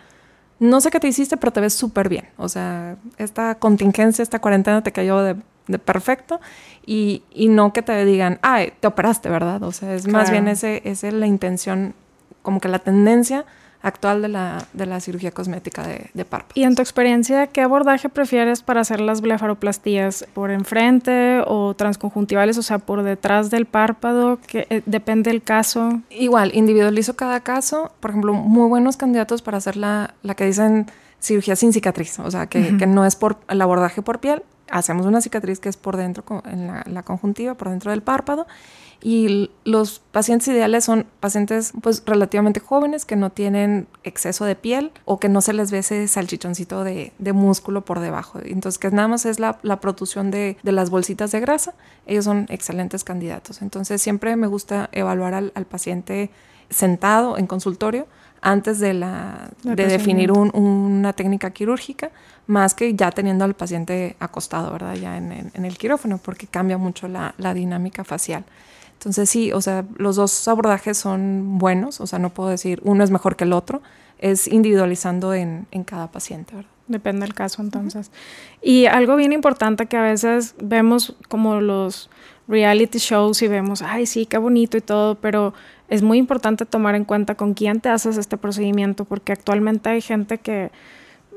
no 0.60 0.82
sé 0.82 0.90
qué 0.90 1.00
te 1.00 1.08
hiciste, 1.08 1.38
pero 1.38 1.52
te 1.52 1.62
ves 1.62 1.74
súper 1.74 2.10
bien, 2.10 2.28
o 2.38 2.48
sea, 2.48 2.98
esta 3.18 3.56
contingencia, 3.56 4.24
esta 4.24 4.40
cuarentena 4.40 4.82
te 4.84 4.92
cayó 4.92 5.22
de, 5.22 5.36
perfecto. 5.80 6.40
Y, 6.86 7.24
y, 7.34 7.48
no 7.48 7.74
que 7.74 7.82
te 7.82 8.06
digan, 8.06 8.40
ay, 8.44 8.74
te 8.80 8.88
operaste, 8.88 9.30
¿verdad? 9.30 9.64
O 9.64 9.72
sea, 9.72 9.96
es 9.96 10.08
más 10.08 10.30
bien 10.30 10.48
ese, 10.48 10.82
ese 10.86 11.12
la 11.12 11.26
intención, 11.26 11.96
como 12.44 12.60
que 12.60 12.68
la 12.68 12.80
tendencia 12.80 13.46
actual 13.86 14.24
de 14.24 14.30
la, 14.30 14.65
de 14.74 14.88
la 14.88 15.00
cirugía 15.00 15.32
cosmética 15.32 15.88
de, 15.88 16.10
de 16.13 16.25
párpados. 16.25 16.58
Y 16.58 16.63
en 16.63 16.75
tu 16.75 16.82
experiencia, 16.82 17.48
¿qué 17.48 17.62
abordaje 17.62 18.10
prefieres 18.10 18.63
para 18.63 18.82
hacer 18.82 19.00
las 19.00 19.22
blefaroplastías? 19.22 20.25
¿Por 20.34 20.50
enfrente 20.50 21.42
o 21.46 21.75
transconjuntivales, 21.75 22.58
o 22.58 22.63
sea, 22.63 22.80
por 22.80 23.04
detrás 23.04 23.51
del 23.51 23.68
párpado? 23.68 24.39
que 24.48 24.65
eh, 24.72 24.82
¿Depende 24.88 25.30
del 25.30 25.44
caso? 25.44 26.01
Igual, 26.10 26.51
individualizo 26.56 27.15
cada 27.15 27.42
caso. 27.42 27.92
Por 28.00 28.10
ejemplo, 28.10 28.34
muy 28.34 28.68
buenos 28.68 28.98
candidatos 28.98 29.44
para 29.44 29.58
hacer 29.58 29.77
la, 29.77 30.15
la 30.24 30.34
que 30.34 30.46
dicen 30.46 30.88
cirugía 31.20 31.56
sin 31.56 31.72
cicatriz, 31.72 32.20
o 32.20 32.30
sea, 32.30 32.48
que, 32.48 32.77
que 32.77 32.88
no 32.88 33.06
es 33.06 33.15
por 33.15 33.38
el 33.50 33.62
abordaje 33.62 34.01
por 34.01 34.20
piel, 34.20 34.44
hacemos 34.70 35.06
una 35.06 35.22
cicatriz 35.22 35.60
que 35.60 35.70
es 35.70 35.77
por 35.77 35.98
dentro, 35.98 36.24
en 36.46 36.68
la, 36.68 36.84
la, 36.88 37.04
conjuntiva, 37.04 37.56
por 37.56 37.70
dentro 37.70 37.92
del 37.92 38.01
párpado. 38.01 38.48
Y 39.08 39.52
los 39.66 40.00
pacientes 40.00 40.48
ideales 40.48 40.84
son 40.84 41.06
pacientes 41.20 41.74
pues 41.84 42.02
relativamente 42.08 42.60
jóvenes 42.60 43.06
que 43.06 43.16
no 43.16 43.30
tienen 43.30 43.86
exceso 44.04 44.46
de 44.46 44.56
piel 44.56 44.92
o 45.06 45.20
que 45.20 45.30
no 45.30 45.42
se 45.42 45.54
les 45.54 45.70
ve 45.70 45.78
ese 45.78 46.08
salchichoncito 46.08 46.84
de, 46.84 47.14
de 47.20 47.32
músculo 47.32 47.86
por 47.86 48.00
debajo. 48.00 48.40
Entonces, 48.44 48.80
que 48.80 48.90
nada 48.90 49.08
más 49.08 49.28
es 49.28 49.40
la, 49.40 49.60
la 49.62 49.80
producción 49.80 50.32
de, 50.32 50.58
de, 50.64 50.72
las 50.72 50.90
bolsitas 50.90 51.32
de 51.32 51.40
grasa. 51.40 51.76
Ellos 52.08 52.26
son 52.26 52.48
excelentes 52.50 53.04
candidatos. 53.04 53.62
Entonces, 53.62 54.02
siempre 54.02 54.36
me 54.38 54.48
gusta 54.48 54.90
evaluar 54.92 55.36
al, 55.36 55.52
al 55.54 55.66
paciente 55.66 56.32
sentado 56.72 57.38
en 57.38 57.46
consultorio 57.46 58.08
antes 58.42 58.80
de, 58.80 58.96
la, 58.96 59.52
de 59.62 59.86
definir 59.86 60.32
un, 60.32 60.50
una 60.56 61.14
técnica 61.14 61.52
quirúrgica, 61.52 62.10
más 62.48 62.74
que 62.74 62.96
ya 62.96 63.12
teniendo 63.12 63.46
al 63.46 63.54
paciente 63.54 64.16
acostado, 64.20 64.72
¿verdad? 64.72 64.96
Ya 64.96 65.18
en, 65.18 65.32
en, 65.32 65.52
en 65.54 65.66
el 65.66 65.78
quirófano, 65.78 66.18
porque 66.18 66.48
cambia 66.48 66.80
mucho 66.80 67.08
la, 67.08 67.36
la, 67.38 67.54
dinámica 67.54 68.04
facial. 68.04 68.46
Entonces 69.06 69.30
sí, 69.30 69.52
o 69.52 69.62
sea, 69.62 69.86
los 69.98 70.16
dos 70.16 70.48
abordajes 70.48 70.98
son 70.98 71.60
buenos, 71.60 72.02
o 72.02 72.08
sea, 72.08 72.18
no 72.18 72.32
puedo 72.32 72.50
decir 72.50 72.82
uno 72.84 73.04
es 73.04 73.12
mejor 73.12 73.36
que 73.36 73.44
el 73.44 73.54
otro, 73.54 73.84
es 74.18 74.48
individualizando 74.48 75.36
en, 75.36 75.68
en 75.70 75.84
cada 75.84 76.12
paciente, 76.12 76.56
¿verdad? 76.56 76.72
Depende 76.88 77.22
del 77.22 77.36
caso, 77.36 77.62
entonces. 77.62 78.08
Uh 78.08 78.12
-huh. 78.12 78.60
Y 78.64 78.86
algo 78.88 79.16
bien 79.16 79.32
importante 79.32 79.86
que 79.86 79.96
a 79.96 80.02
veces 80.02 80.56
vemos 80.60 81.16
como 81.30 81.62
los 81.62 82.10
reality 82.48 82.98
shows 82.98 83.44
y 83.44 83.48
vemos, 83.48 83.84
ay, 83.84 84.08
sí, 84.08 84.26
qué 84.26 84.40
bonito 84.40 84.76
y 84.76 84.82
todo, 84.82 85.14
pero 85.14 85.54
es 85.88 86.02
muy 86.02 86.18
importante 86.18 86.66
tomar 86.66 86.96
en 86.96 87.06
cuenta 87.06 87.36
con 87.36 87.54
quién 87.54 87.82
te 87.82 87.90
haces 87.90 88.18
este 88.18 88.38
procedimiento, 88.38 89.06
porque 89.06 89.34
actualmente 89.34 89.90
hay 89.90 90.02
gente 90.02 90.40
que 90.40 90.72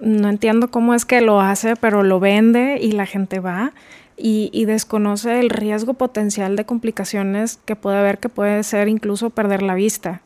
no 0.00 0.30
entiendo 0.30 0.70
cómo 0.70 0.94
es 0.94 1.04
que 1.04 1.20
lo 1.20 1.42
hace, 1.42 1.76
pero 1.76 2.02
lo 2.02 2.18
vende 2.18 2.78
y 2.80 2.92
la 2.92 3.04
gente 3.04 3.40
va 3.40 3.72
y, 4.18 4.64
desconoce 4.64 5.40
el 5.40 5.50
riesgo 5.50 5.94
potencial 5.94 6.56
de 6.56 6.66
complicaciones 6.66 7.58
que 7.64 7.76
puede 7.76 7.98
haber, 7.98 8.18
que 8.18 8.28
puede 8.28 8.62
ser 8.64 8.88
incluso 8.88 9.30
perder 9.30 9.62
la 9.62 9.74
vista. 9.74 10.22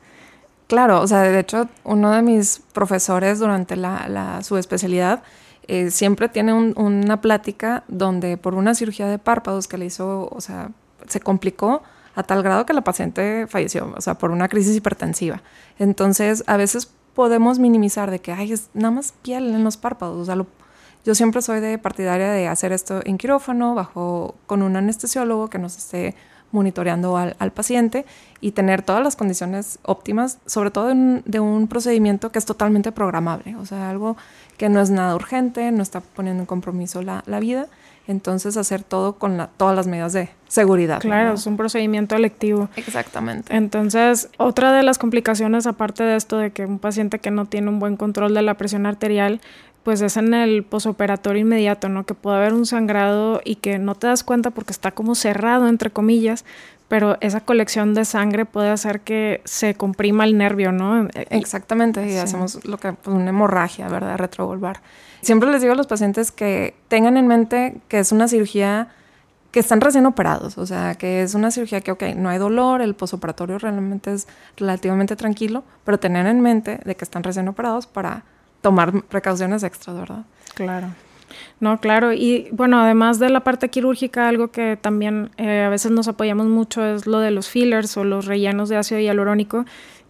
Claro, 0.67 1.01
o 1.01 1.07
sea, 1.07 1.23
de 1.23 1.39
hecho, 1.39 1.69
uno 1.85 2.11
de 2.13 2.23
mis 2.23 2.63
profesores 2.73 3.39
durante 3.39 3.77
la, 3.77 4.09
la 4.09 4.43
su 4.43 4.57
especialidad 4.57 5.23
eh, 5.69 5.91
siempre 5.91 6.29
tiene 6.29 6.55
un, 6.55 6.73
una 6.77 7.21
plática 7.21 7.85
donde 7.89 8.37
por 8.37 8.55
una 8.55 8.75
cirugía 8.75 9.07
de 9.07 9.19
párpados 9.19 9.69
que 9.69 9.79
le 9.79 9.87
hizo, 9.87 10.29
o 10.33 10.41
sea, 10.41 10.71
se 11.09 11.21
complicó 11.21 11.83
a 12.15 12.23
tal 12.23 12.43
grado 12.43 12.67
que 12.67 12.73
la 12.73 12.83
paciente 12.83 13.47
falleció, 13.47 13.93
o 13.97 14.01
sea, 14.01 14.15
por 14.15 14.31
una 14.31 14.49
crisis 14.49 14.77
hipertensiva. 14.77 15.43
Entonces, 15.79 16.45
a 16.47 16.57
veces 16.57 16.91
podemos 17.15 17.59
minimizar 17.59 18.11
de 18.11 18.21
que, 18.21 18.33
ay, 18.33 18.53
es 18.53 18.71
nada 18.75 18.91
más 18.91 19.13
piel 19.23 19.55
en 19.55 19.65
los 19.65 19.77
párpados. 19.77 20.17
O 20.17 20.25
sea, 20.25 20.37
lo, 20.37 20.47
yo 21.05 21.15
siempre 21.15 21.43
soy 21.43 21.61
de 21.61 21.79
partidaria 21.79 22.31
de 22.31 22.49
hacer 22.49 22.73
esto 22.73 23.01
en 23.05 23.19
quirófano, 23.19 23.75
bajo, 23.75 24.35
con 24.47 24.63
un 24.63 24.77
anestesiólogo 24.77 25.49
que 25.49 25.59
nos 25.59 25.77
esté 25.77 26.15
monitoreando 26.53 27.17
al, 27.17 27.35
al 27.39 27.51
paciente 27.51 28.05
y 28.41 28.53
tener 28.53 28.83
todas 28.83 29.03
las 29.03 29.17
condiciones 29.17 29.79
óptimas, 29.83 30.39
sobre 30.47 30.71
todo 30.71 30.89
de 30.89 30.93
un, 30.93 31.23
de 31.25 31.41
un, 31.41 31.67
procedimiento 31.67 32.31
que 32.31 32.39
es 32.39 32.45
totalmente 32.45 32.93
programable, 32.93 33.57
o 33.57 33.65
sea, 33.65 33.89
algo 33.89 34.17
que 34.59 34.69
no 34.69 34.81
es 34.81 34.91
nada 34.91 35.15
urgente, 35.15 35.73
no 35.73 35.83
está 35.83 36.01
poniendo 36.01 36.43
en 36.43 36.47
compromiso 36.47 37.03
la, 37.03 37.25
la 37.27 37.41
vida 37.41 37.69
entonces 38.07 38.57
hacer 38.57 38.83
todo 38.83 39.15
con 39.15 39.37
la, 39.37 39.49
todas 39.49 39.77
las 39.77 39.87
medidas 39.87 40.13
de 40.13 40.31
seguridad. 40.49 41.01
Claro, 41.01 41.31
¿no? 41.31 41.35
es 41.35 41.47
un 41.47 41.57
procedimiento 41.57 42.17
electivo. 42.17 42.69
Exactamente. 42.77 43.55
Entonces, 43.55 44.29
otra 44.39 44.73
de 44.73 44.83
las 44.83 44.99
complicaciones, 44.99 45.67
aparte 45.67 46.03
de 46.03 46.17
esto 46.17 46.39
de 46.39 46.51
que 46.51 46.67
un 46.67 46.79
paciente 46.79 47.21
que 47.21 47.31
no 47.31 47.47
tiene 47.47 47.69
un 47.69 47.79
buen 47.79 47.97
control 47.97 48.35
de 48.35 48.43
la 48.43 48.55
presión 48.55 48.87
arterial, 48.87 49.41
pues 49.83 50.01
es 50.01 50.17
en 50.17 50.33
el 50.35 50.63
posoperatorio 50.63 51.43
inmediato, 51.43 51.89
¿no? 51.89 52.05
Que 52.05 52.15
puede 52.15 52.37
haber 52.37 52.55
un 52.55 52.67
sangrado 52.67 53.41
y 53.45 53.57
que 53.57 53.79
no 53.79 53.95
te 53.95 54.07
das 54.07 54.23
cuenta 54.23 54.51
porque 54.51 54.73
está 54.73 54.93
como 54.93 55.15
cerrado, 55.15 55.69
entre 55.69 55.91
comillas, 55.91 56.45
pero 56.89 57.17
esa 57.21 57.41
colección 57.41 57.95
de 57.95 58.05
sangre 58.05 58.45
puede 58.45 58.69
hacer 58.69 59.01
que 59.01 59.41
se 59.45 59.75
comprima 59.75 60.25
el 60.25 60.37
nervio, 60.37 60.73
¿no? 60.73 61.09
Exactamente, 61.31 62.07
y 62.07 62.11
sí. 62.11 62.19
hacemos 62.19 62.65
lo 62.65 62.79
que, 62.79 62.93
pues, 62.93 63.17
una 63.17 63.31
hemorragia, 63.31 63.89
¿verdad? 63.89 64.19
Retrovolvar. 64.19 64.81
Siempre 65.23 65.51
les 65.51 65.63
digo 65.63 65.73
a 65.73 65.77
los 65.77 65.87
pacientes 65.87 66.31
que 66.31 66.75
tengan 66.89 67.17
en 67.17 67.27
mente 67.27 67.81
que 67.89 67.99
es 67.99 68.13
una 68.13 68.29
cirugía 68.29 68.89
que 69.53 69.61
están 69.61 69.81
recién 69.81 70.07
operados, 70.07 70.57
o 70.59 70.67
sea, 70.67 70.95
que 70.95 71.23
es 71.23 71.35
una 71.35 71.51
cirugía 71.51 71.83
que, 71.83 71.93
ok, 71.93 72.03
no 72.17 72.31
hay 72.31 72.39
dolor, 72.39 72.81
el 72.81 72.95
posoperatorio 72.95 73.59
realmente 73.59 74.13
es 74.13 74.27
relativamente 74.57 75.15
tranquilo, 75.15 75.63
pero 75.85 75.99
tener 75.99 76.27
en 76.27 76.41
mente 76.41 76.81
de 76.85 76.95
que 76.95 77.05
están 77.05 77.23
recién 77.23 77.49
operados 77.49 77.87
para 77.87 78.25
tomar 78.63 79.03
precauciones 79.03 79.63
extras, 79.63 79.99
¿verdad? 79.99 80.25
Claro. 80.55 80.89
No, 81.61 81.81
claro. 81.81 82.13
Y 82.13 82.49
bueno, 82.53 82.81
además 82.81 83.19
de 83.19 83.29
la 83.29 83.41
parte 83.41 83.69
quirúrgica, 83.69 84.29
algo 84.29 84.49
que 84.49 84.79
también 84.81 85.31
eh, 85.37 85.63
a 85.63 85.69
veces 85.69 85.91
nos 85.93 86.09
apoyamos 86.09 86.47
mucho 86.47 86.85
es 86.85 87.07
lo 87.07 87.21
de 87.21 87.31
los 87.31 87.49
fillers 87.49 87.97
o 87.97 88.05
los 88.05 88.27
rellenos 88.27 88.69
de 88.69 88.77
ácido 88.77 89.01
hialurónico, 89.01 89.65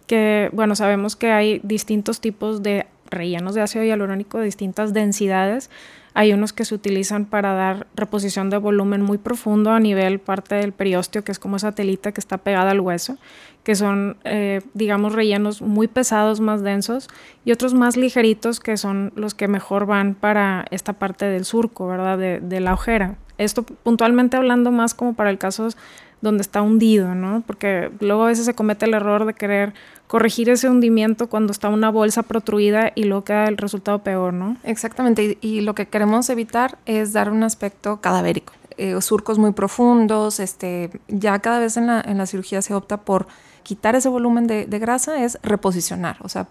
que 0.07 0.49
bueno, 0.53 0.75
sabemos 0.75 1.15
que 1.15 1.31
hay 1.31 1.59
distintos 1.63 2.19
tipos 2.21 2.63
de 2.63 2.85
rellenos 3.13 3.55
de 3.55 3.61
ácido 3.61 3.83
hialurónico 3.83 4.39
de 4.39 4.45
distintas 4.45 4.93
densidades. 4.93 5.69
Hay 6.15 6.31
unos 6.31 6.53
que 6.53 6.63
se 6.63 6.75
utilizan 6.75 7.25
para 7.25 7.53
dar 7.53 7.87
reposición 7.95 8.49
de 8.49 8.57
volumen 8.57 9.01
muy 9.01 9.17
profundo 9.17 9.71
a 9.71 9.79
nivel 9.79 10.19
parte 10.19 10.55
del 10.55 10.71
periósteo, 10.71 11.23
que 11.23 11.31
es 11.31 11.39
como 11.39 11.55
esa 11.55 11.71
telita 11.71 12.11
que 12.11 12.21
está 12.21 12.37
pegada 12.37 12.71
al 12.71 12.81
hueso, 12.81 13.17
que 13.63 13.73
son, 13.73 14.17
eh, 14.23 14.61
digamos, 14.75 15.13
rellenos 15.13 15.61
muy 15.61 15.87
pesados, 15.87 16.39
más 16.39 16.61
densos, 16.61 17.07
y 17.45 17.51
otros 17.51 17.73
más 17.73 17.97
ligeritos, 17.97 18.59
que 18.59 18.77
son 18.77 19.11
los 19.15 19.33
que 19.33 19.47
mejor 19.47 19.87
van 19.87 20.13
para 20.13 20.65
esta 20.69 20.93
parte 20.93 21.25
del 21.25 21.45
surco, 21.45 21.87
¿verdad? 21.87 22.19
De, 22.19 22.39
de 22.39 22.59
la 22.59 22.73
ojera. 22.73 23.15
Esto 23.39 23.63
puntualmente 23.63 24.37
hablando 24.37 24.71
más 24.71 24.93
como 24.93 25.15
para 25.15 25.31
el 25.31 25.39
caso 25.39 25.69
donde 26.21 26.41
está 26.41 26.61
hundido, 26.61 27.15
¿no? 27.15 27.43
Porque 27.45 27.91
luego 27.99 28.23
a 28.23 28.27
veces 28.27 28.45
se 28.45 28.53
comete 28.53 28.85
el 28.85 28.93
error 28.93 29.25
de 29.25 29.33
querer 29.33 29.73
corregir 30.13 30.47
ese 30.51 30.69
hundimiento 30.69 31.27
cuando 31.27 31.51
está 31.51 31.69
una 31.69 31.89
bolsa 31.89 32.21
protruida 32.21 32.91
y 32.93 33.05
luego 33.05 33.23
queda 33.23 33.47
el 33.47 33.57
resultado 33.57 34.03
peor, 34.03 34.31
¿no? 34.31 34.57
Exactamente, 34.63 35.39
y, 35.41 35.47
y 35.47 35.61
lo 35.61 35.73
que 35.73 35.87
queremos 35.87 36.29
evitar 36.29 36.77
es 36.85 37.13
dar 37.13 37.31
un 37.31 37.41
aspecto 37.41 37.99
cadavérico. 37.99 38.53
Eh, 38.77 39.01
surcos 39.01 39.39
muy 39.39 39.53
profundos, 39.53 40.39
este, 40.39 40.91
ya 41.07 41.39
cada 41.39 41.57
vez 41.57 41.77
en 41.77 41.87
la, 41.87 41.99
en 41.99 42.19
la 42.19 42.27
cirugía 42.27 42.61
se 42.61 42.75
opta 42.75 42.97
por 42.97 43.25
quitar 43.63 43.95
ese 43.95 44.07
volumen 44.07 44.45
de, 44.45 44.67
de 44.67 44.77
grasa, 44.77 45.23
es 45.23 45.39
reposicionar, 45.41 46.17
o 46.19 46.29
sea, 46.29 46.45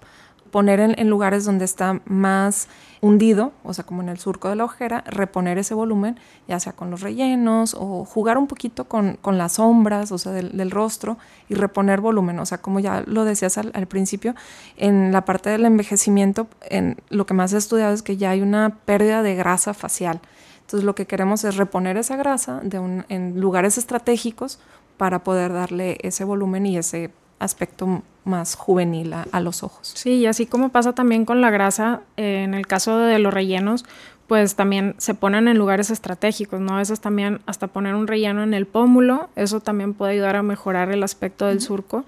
poner 0.52 0.80
en, 0.80 1.08
lugares 1.08 1.46
donde 1.46 1.64
está 1.64 2.02
más 2.04 2.68
hundido, 3.00 3.52
o 3.64 3.72
sea, 3.72 3.84
como 3.84 4.02
en 4.02 4.10
el 4.10 4.18
surco 4.18 4.50
de 4.50 4.54
la 4.54 4.64
ojera, 4.64 5.02
reponer 5.06 5.56
ese 5.56 5.72
volumen, 5.72 6.20
ya 6.46 6.60
sea 6.60 6.74
con 6.74 6.90
los 6.90 7.00
rellenos 7.00 7.74
o 7.74 8.04
jugar 8.04 8.36
un 8.36 8.46
poquito 8.46 8.84
con, 8.84 9.18
las 9.24 9.54
sombras, 9.54 10.12
o 10.12 10.18
sea, 10.18 10.30
del, 10.30 10.70
rostro 10.70 11.16
y 11.48 11.54
reponer 11.54 12.02
volumen, 12.02 12.38
o 12.38 12.46
sea, 12.46 12.58
como 12.58 12.80
ya 12.80 13.02
lo 13.06 13.24
decías 13.24 13.56
al, 13.56 13.86
principio, 13.88 14.34
en 14.76 15.10
la 15.10 15.24
parte 15.24 15.48
del 15.48 15.64
envejecimiento, 15.64 16.46
en 16.68 16.98
lo 17.08 17.24
que 17.24 17.32
más 17.34 17.54
he 17.54 17.56
estudiado 17.56 17.94
es 17.94 18.02
que 18.02 18.18
ya 18.18 18.30
hay 18.30 18.42
una 18.42 18.76
pérdida 18.84 19.22
de 19.22 19.34
grasa 19.34 19.72
facial. 19.72 20.20
Entonces, 20.60 20.84
lo 20.84 20.94
que 20.94 21.06
queremos 21.06 21.44
es 21.44 21.56
reponer 21.56 21.96
esa 21.96 22.16
grasa 22.16 22.60
en 23.08 23.40
lugares 23.40 23.78
estratégicos 23.78 24.60
para 24.98 25.24
poder 25.24 25.54
darle 25.54 25.96
ese 26.02 26.24
volumen 26.24 26.66
y 26.66 26.76
ese 26.76 27.10
aspecto 27.38 28.02
más 28.24 28.54
juvenil 28.54 29.12
a, 29.12 29.26
a, 29.32 29.40
los 29.40 29.62
ojos. 29.62 29.92
Sí, 29.94 30.14
y 30.14 30.26
así 30.26 30.46
como 30.46 30.68
pasa 30.68 30.94
también 30.94 31.24
con 31.24 31.40
la 31.40 31.50
grasa, 31.50 32.00
eh, 32.16 32.42
en 32.44 32.54
el 32.54 32.66
caso 32.66 32.98
de 32.98 33.18
los 33.18 33.34
rellenos, 33.34 33.84
pues 34.32 34.54
también 34.54 34.94
se 34.98 35.14
ponen 35.14 35.48
en 35.48 35.58
lugares 35.58 35.90
estratégicos, 35.90 36.60
¿no? 36.60 36.76
A 36.76 36.78
veces 36.78 37.00
también 37.00 37.40
hasta 37.44 37.66
poner 37.66 37.94
un 37.94 38.06
relleno 38.06 38.42
en 38.42 38.54
el 38.54 38.66
pómulo, 38.66 39.28
eso 39.36 39.60
también 39.60 39.92
puede 39.92 40.12
ayudar 40.12 40.36
a 40.36 40.42
mejorar 40.42 40.90
el 40.90 41.02
aspecto 41.02 41.46
del 41.46 41.60
surco. 41.60 42.04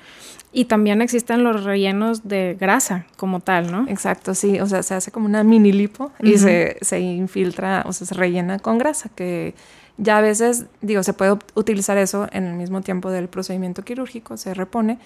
Y 0.50 0.66
también 0.66 1.02
existen 1.02 1.42
los 1.42 1.64
rellenos 1.64 2.28
de 2.28 2.56
grasa 2.58 3.06
como 3.16 3.40
tal, 3.40 3.72
¿no? 3.72 3.86
Exacto, 3.88 4.34
sí, 4.34 4.60
o 4.60 4.66
sea, 4.66 4.82
se 4.84 4.94
hace 4.94 5.10
como 5.10 5.26
una 5.26 5.42
mini 5.42 5.72
lipo 5.72 6.04
uh 6.04 6.22
-huh. 6.22 6.32
y 6.32 6.38
se, 6.38 6.78
se 6.80 7.00
infiltra, 7.00 7.82
o 7.86 7.92
sea, 7.92 8.06
se 8.06 8.14
rellena 8.14 8.60
con 8.60 8.78
grasa, 8.78 9.10
que 9.14 9.54
ya 9.96 10.18
a 10.18 10.20
veces, 10.20 10.66
digo, 10.80 11.02
se 11.02 11.12
puede 11.12 11.36
utilizar 11.54 11.98
eso 11.98 12.26
en 12.32 12.44
el 12.44 12.54
mismo 12.54 12.80
tiempo 12.80 13.10
del 13.10 13.28
procedimiento 13.28 13.82
quirúrgico, 13.82 14.36
se 14.36 14.54
repone. 14.54 14.98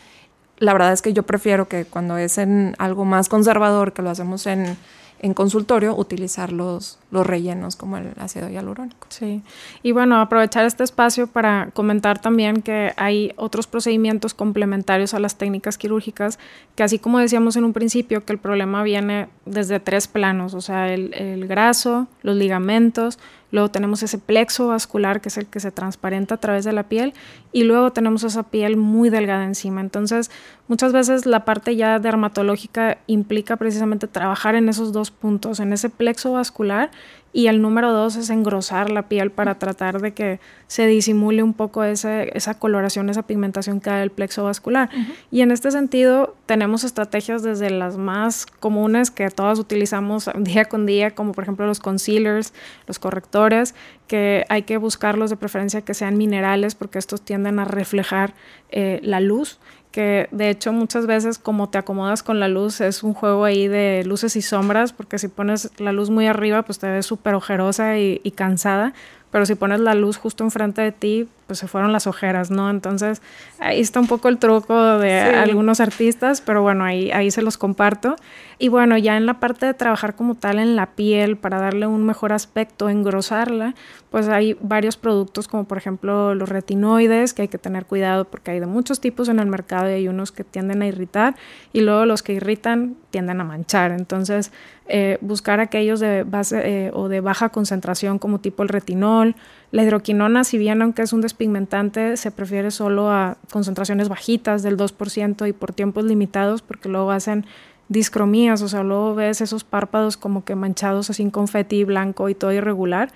La 0.58 0.72
verdad 0.72 0.92
es 0.92 1.02
que 1.02 1.12
yo 1.12 1.22
prefiero 1.22 1.68
que 1.68 1.84
cuando 1.84 2.18
es 2.18 2.38
en 2.38 2.74
algo 2.78 3.04
más 3.04 3.28
conservador, 3.28 3.92
que 3.92 4.02
lo 4.02 4.10
hacemos 4.10 4.46
en, 4.46 4.76
en 5.20 5.34
consultorio 5.34 5.96
utilizar 5.96 6.52
los, 6.52 6.98
los 7.10 7.26
rellenos 7.26 7.76
como 7.76 7.96
el 7.96 8.12
ácido 8.18 8.48
hialurónico. 8.48 9.06
Sí, 9.08 9.42
y 9.82 9.92
bueno, 9.92 10.20
aprovechar 10.20 10.64
este 10.64 10.84
espacio 10.84 11.26
para 11.26 11.70
comentar 11.72 12.20
también 12.20 12.62
que 12.62 12.92
hay 12.96 13.32
otros 13.36 13.66
procedimientos 13.66 14.34
complementarios 14.34 15.14
a 15.14 15.18
las 15.18 15.36
técnicas 15.36 15.78
quirúrgicas, 15.78 16.38
que 16.74 16.82
así 16.82 16.98
como 16.98 17.18
decíamos 17.18 17.56
en 17.56 17.64
un 17.64 17.72
principio, 17.72 18.24
que 18.24 18.32
el 18.32 18.38
problema 18.38 18.82
viene 18.82 19.28
desde 19.44 19.80
tres 19.80 20.08
planos, 20.08 20.54
o 20.54 20.60
sea, 20.60 20.92
el, 20.92 21.14
el 21.14 21.46
graso, 21.46 22.06
los 22.22 22.36
ligamentos, 22.36 23.18
Luego 23.50 23.70
tenemos 23.70 24.02
ese 24.02 24.18
plexo 24.18 24.68
vascular 24.68 25.20
que 25.20 25.28
es 25.28 25.38
el 25.38 25.46
que 25.46 25.60
se 25.60 25.70
transparenta 25.70 26.34
a 26.34 26.38
través 26.38 26.64
de 26.64 26.72
la 26.72 26.82
piel 26.84 27.14
y 27.52 27.64
luego 27.64 27.92
tenemos 27.92 28.24
esa 28.24 28.42
piel 28.42 28.76
muy 28.76 29.08
delgada 29.10 29.44
encima. 29.44 29.80
Entonces, 29.80 30.30
muchas 30.68 30.92
veces 30.92 31.24
la 31.24 31.44
parte 31.44 31.74
ya 31.76 31.98
dermatológica 31.98 32.98
implica 33.06 33.56
precisamente 33.56 34.06
trabajar 34.06 34.54
en 34.54 34.68
esos 34.68 34.92
dos 34.92 35.10
puntos, 35.10 35.60
en 35.60 35.72
ese 35.72 35.88
plexo 35.88 36.32
vascular 36.32 36.90
y 37.32 37.48
el 37.48 37.60
número 37.60 37.92
dos 37.92 38.16
es 38.16 38.30
engrosar 38.30 38.90
la 38.90 39.02
piel 39.02 39.30
para 39.30 39.58
tratar 39.58 40.00
de 40.00 40.12
que 40.12 40.40
se 40.66 40.86
disimule 40.86 41.42
un 41.42 41.52
poco 41.52 41.84
esa, 41.84 42.22
esa 42.22 42.54
coloración, 42.58 43.10
esa 43.10 43.22
pigmentación 43.22 43.80
que 43.80 43.90
da 43.90 44.02
el 44.02 44.10
plexo 44.10 44.44
vascular. 44.44 44.88
Y 45.30 45.42
en 45.42 45.50
este 45.50 45.70
sentido 45.70 46.34
tenemos 46.46 46.84
estrategias 46.84 47.42
desde 47.42 47.70
las 47.70 47.98
más 47.98 48.46
comunes 48.46 49.10
que 49.10 49.28
todas 49.30 49.58
utilizamos 49.58 50.30
día 50.38 50.64
con 50.64 50.86
día, 50.86 51.10
como 51.14 51.32
por 51.32 51.44
ejemplo 51.44 51.66
los 51.66 51.80
concealers, 51.80 52.54
los 52.86 52.98
correctores, 52.98 53.74
que 54.06 54.46
hay 54.48 54.62
que 54.62 54.78
buscarlos 54.78 55.28
de 55.28 55.36
preferencia 55.36 55.82
que 55.82 55.92
sean 55.92 56.16
minerales 56.16 56.74
porque 56.74 56.98
estos 56.98 57.20
tienden 57.20 57.58
a 57.58 57.66
reflejar 57.66 58.34
eh, 58.70 59.00
la 59.02 59.20
luz 59.20 59.58
que 59.90 60.28
de 60.30 60.50
hecho 60.50 60.72
muchas 60.72 61.06
veces 61.06 61.38
como 61.38 61.68
te 61.68 61.78
acomodas 61.78 62.22
con 62.22 62.40
la 62.40 62.48
luz 62.48 62.80
es 62.80 63.02
un 63.02 63.14
juego 63.14 63.44
ahí 63.44 63.68
de 63.68 64.02
luces 64.04 64.36
y 64.36 64.42
sombras, 64.42 64.92
porque 64.92 65.18
si 65.18 65.28
pones 65.28 65.70
la 65.78 65.92
luz 65.92 66.10
muy 66.10 66.26
arriba 66.26 66.62
pues 66.62 66.78
te 66.78 66.88
ves 66.88 67.06
súper 67.06 67.34
ojerosa 67.34 67.98
y, 67.98 68.20
y, 68.22 68.32
cansada, 68.32 68.92
pero 69.30 69.46
si 69.46 69.54
pones 69.54 69.80
la 69.80 69.94
luz 69.94 70.16
justo 70.16 70.44
enfrente 70.44 70.82
de 70.82 70.92
ti 70.92 71.28
pues 71.48 71.58
se 71.58 71.66
fueron 71.66 71.92
las 71.92 72.06
ojeras, 72.06 72.50
¿no? 72.52 72.70
Entonces 72.70 73.22
ahí 73.58 73.80
está 73.80 73.98
un 73.98 74.06
poco 74.06 74.28
el 74.28 74.36
truco 74.38 74.98
de 74.98 75.18
algunos 75.20 75.80
artistas, 75.80 76.42
pero 76.42 76.62
bueno, 76.62 76.84
ahí, 76.84 77.10
ahí 77.10 77.30
se 77.30 77.42
los 77.42 77.56
comparto. 77.56 78.14
Y 78.58 78.68
bueno, 78.68 78.98
ya 78.98 79.16
en 79.16 79.24
la 79.24 79.40
parte 79.40 79.66
de 79.66 79.74
trabajar 79.74 80.14
como 80.14 80.34
tal 80.34 80.58
en 80.58 80.76
la 80.76 80.86
piel 80.86 81.36
para 81.36 81.58
darle 81.58 81.86
un 81.86 82.04
mejor 82.04 82.32
aspecto, 82.32 82.88
engrosarla, 82.88 83.74
pues 84.10 84.28
hay 84.28 84.56
varios 84.60 84.96
productos 84.96 85.48
como 85.48 85.64
por 85.64 85.78
ejemplo 85.78 86.34
los 86.34 86.48
retinoides, 86.48 87.32
que 87.32 87.42
hay 87.42 87.48
que 87.48 87.58
tener 87.58 87.86
cuidado 87.86 88.26
porque 88.26 88.50
hay 88.50 88.60
de 88.60 88.66
muchos 88.66 89.00
tipos 89.00 89.28
en 89.28 89.38
el 89.38 89.46
mercado 89.46 89.88
y 89.88 89.94
hay 89.94 90.08
unos 90.08 90.32
que 90.32 90.44
tienden 90.44 90.82
a 90.82 90.86
irritar 90.86 91.34
y 91.72 91.80
luego 91.80 92.04
los 92.04 92.22
que 92.22 92.34
irritan 92.34 92.96
tienden 93.10 93.40
a 93.40 93.44
manchar. 93.44 93.92
Entonces, 93.92 94.52
eh, 94.86 95.18
buscar 95.20 95.60
aquellos 95.60 96.00
de 96.00 96.24
base 96.24 96.60
eh, 96.64 96.90
o 96.94 97.08
de 97.08 97.20
baja 97.20 97.50
concentración 97.50 98.18
como 98.18 98.40
tipo 98.40 98.62
el 98.62 98.68
retinol, 98.68 99.36
la 99.70 99.82
hidroquinona, 99.82 100.44
si 100.44 100.56
bien 100.56 100.80
aunque 100.80 101.02
es 101.02 101.12
un 101.12 101.20
despigmentante, 101.20 102.16
se 102.16 102.30
prefiere 102.30 102.70
solo 102.70 103.10
a 103.10 103.36
concentraciones 103.52 104.08
bajitas 104.08 104.62
del 104.62 104.76
2% 104.76 105.48
y 105.48 105.52
por 105.52 105.72
tiempos 105.72 106.04
limitados 106.04 106.62
porque 106.62 106.88
luego 106.88 107.10
hacen 107.10 107.44
discromías, 107.88 108.62
o 108.62 108.68
sea, 108.68 108.82
luego 108.82 109.14
ves 109.14 109.40
esos 109.40 109.64
párpados 109.64 110.16
como 110.16 110.44
que 110.44 110.54
manchados 110.54 111.10
así 111.10 111.22
en 111.22 111.30
confeti 111.30 111.84
blanco 111.84 112.28
y 112.28 112.34
todo 112.34 112.52
irregular. 112.52 113.10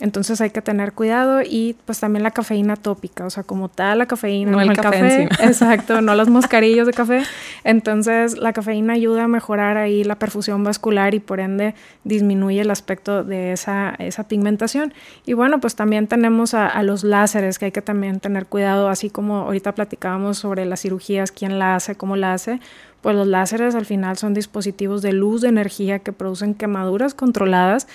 Entonces 0.00 0.40
hay 0.40 0.50
que 0.50 0.62
tener 0.62 0.94
cuidado 0.94 1.42
y 1.42 1.76
pues 1.84 2.00
también 2.00 2.22
la 2.22 2.30
cafeína 2.30 2.76
tópica, 2.76 3.26
o 3.26 3.30
sea, 3.30 3.42
como 3.42 3.68
tal 3.68 3.98
la 3.98 4.06
cafeína, 4.06 4.50
no, 4.50 4.60
el, 4.60 4.72
café, 4.72 5.24
exacto, 5.40 6.00
no 6.00 6.14
los 6.14 6.30
mascarillos 6.30 6.86
de 6.86 6.94
café. 6.94 7.22
Entonces 7.64 8.38
la 8.38 8.54
cafeína 8.54 8.94
ayuda 8.94 9.24
a 9.24 9.28
mejorar 9.28 9.76
ahí 9.76 10.02
la 10.02 10.18
perfusión 10.18 10.64
vascular 10.64 11.14
y 11.14 11.20
por 11.20 11.38
ende 11.38 11.74
disminuye 12.04 12.62
el 12.62 12.70
aspecto 12.70 13.24
de 13.24 13.52
esa, 13.52 13.94
esa 13.98 14.24
pigmentación. 14.24 14.94
Y 15.26 15.34
bueno, 15.34 15.60
pues 15.60 15.74
también 15.74 16.06
tenemos 16.06 16.54
a, 16.54 16.66
a, 16.66 16.82
los 16.82 17.04
láseres 17.04 17.58
que 17.58 17.66
hay 17.66 17.72
que 17.72 17.82
también 17.82 18.20
tener 18.20 18.46
cuidado, 18.46 18.88
así 18.88 19.10
como 19.10 19.36
ahorita 19.40 19.74
platicábamos 19.74 20.38
sobre 20.38 20.64
las 20.64 20.80
cirugías, 20.80 21.30
quién 21.30 21.58
la 21.58 21.74
hace, 21.74 21.94
cómo 21.94 22.16
la 22.16 22.32
hace. 22.32 22.58
Pues 23.02 23.16
los 23.16 23.26
láseres 23.26 23.74
al 23.74 23.86
final 23.86 24.18
son 24.18 24.34
dispositivos 24.34 25.00
de 25.02 25.12
luz, 25.12 25.40
de 25.40 25.48
energía 25.48 26.00
que 26.00 26.12
producen 26.12 26.54
quemaduras 26.54 27.14
controladas 27.14 27.86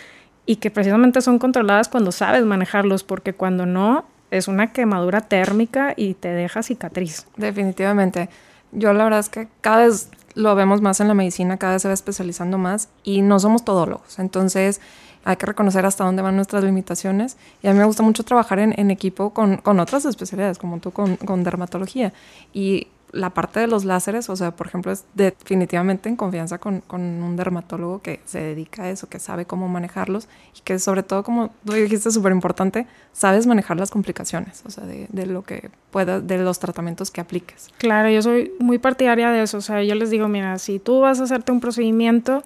y 0.46 0.58
que 0.58 0.72
precisamente 0.72 1.22
son 1.22 1.40
controladas 1.40 1.90
cuando 1.90 2.12
sabes 2.12 2.46
manejarlos, 2.46 3.04
porque 3.04 3.34
cuando 3.34 3.66
no, 3.66 4.06
es 4.32 4.48
una 4.48 4.72
quemadura 4.74 5.22
térmica 5.22 5.94
y 5.96 6.14
te 6.16 6.30
deja 6.30 6.64
cicatriz. 6.64 7.28
Definitivamente. 7.38 8.30
Yo 8.72 8.94
la 8.94 9.06
verdad 9.06 9.20
es 9.20 9.30
que 9.30 9.48
cada 9.62 9.86
vez 9.86 10.10
lo 10.34 10.54
vemos 10.56 10.82
más 10.82 11.00
en 11.00 11.08
la 11.08 11.14
medicina, 11.14 11.58
cada 11.58 11.74
vez 11.74 11.82
se 11.82 11.88
va 11.88 11.94
especializando 11.94 12.58
más 12.58 12.90
y 13.04 13.22
no 13.22 13.40
somos 13.40 13.64
todólogos. 13.64 14.20
Entonces 14.20 14.82
hay 15.24 15.38
que 15.38 15.46
reconocer 15.46 15.86
hasta 15.86 16.04
dónde 16.04 16.22
van 16.22 16.36
nuestras 16.36 16.63
limitaciones. 16.63 17.38
Y 17.63 17.67
a 17.67 17.74
mí 17.74 17.80
me 17.80 17.86
gusta 17.86 18.04
mucho 18.04 18.24
trabajar 18.24 18.60
en, 18.60 18.74
en 18.78 18.91
equipo 18.91 19.32
con, 19.32 19.58
con, 19.58 19.80
otras 19.80 20.06
especialidades, 20.06 20.60
como 20.60 20.80
tú 20.80 20.91
con, 20.91 21.15
con 21.15 21.43
dermatología. 21.43 22.13
Y 22.54 22.88
la 23.15 23.30
parte 23.30 23.62
de 23.62 23.67
los 23.67 23.86
láseres, 23.86 24.30
o 24.30 24.36
sea, 24.36 24.51
por 24.51 24.67
ejemplo, 24.67 24.91
es 24.91 25.06
definitivamente 25.13 26.10
en 26.10 26.17
confianza 26.17 26.58
con, 26.58 26.82
con, 26.82 27.01
un 27.01 27.36
dermatólogo 27.38 28.01
que 28.01 28.19
se 28.25 28.41
dedica 28.41 28.84
a 28.84 28.89
eso, 28.89 29.08
que 29.08 29.19
sabe 29.19 29.45
cómo 29.45 29.69
manejarlos 29.69 30.28
y 30.56 30.62
que 30.62 30.80
sobre 30.80 31.01
todo, 31.01 31.23
como 31.23 31.51
tú 31.65 31.73
dijiste, 31.73 32.12
súper 32.12 32.34
importante, 32.34 32.88
sabes 33.13 33.47
manejar 33.47 33.78
las 33.78 33.89
complicaciones, 33.89 34.63
o 34.65 34.69
sea, 34.69 34.86
de, 34.86 35.08
de 35.10 35.25
lo 35.25 35.43
que 35.43 35.69
puedas, 35.91 36.28
de 36.28 36.38
los 36.39 36.60
tratamientos 36.60 37.10
que 37.10 37.21
apliques. 37.21 37.69
Claro, 37.78 38.10
yo 38.10 38.21
soy 38.21 38.51
muy 38.60 38.80
partidaria 38.80 39.32
de 39.32 39.43
eso, 39.43 39.60
o 39.60 39.62
sea, 39.62 39.82
yo 39.82 39.95
les 39.95 40.10
digo, 40.10 40.28
mira, 40.28 40.60
si 40.60 40.80
tú 40.80 40.99
vas 40.99 41.21
a 41.21 41.23
hacerte 41.23 41.54
un 41.54 41.62
procedimiento, 41.62 42.43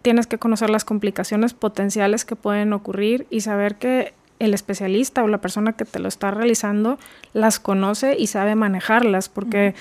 tienes 0.00 0.26
que 0.26 0.38
conocer 0.38 0.70
las 0.70 0.86
complicaciones 0.86 1.52
potenciales 1.52 2.24
que 2.24 2.36
pueden 2.36 2.72
ocurrir 2.72 3.26
y 3.28 3.42
saber 3.42 3.76
que 3.76 4.14
el 4.38 4.54
especialista 4.54 5.22
o 5.22 5.28
la 5.28 5.40
persona 5.40 5.74
que 5.74 5.84
te 5.84 5.98
lo 5.98 6.08
está 6.08 6.30
realizando 6.30 6.98
las 7.32 7.60
conoce 7.60 8.16
y 8.18 8.28
sabe 8.28 8.54
manejarlas, 8.54 9.28
porque... 9.28 9.74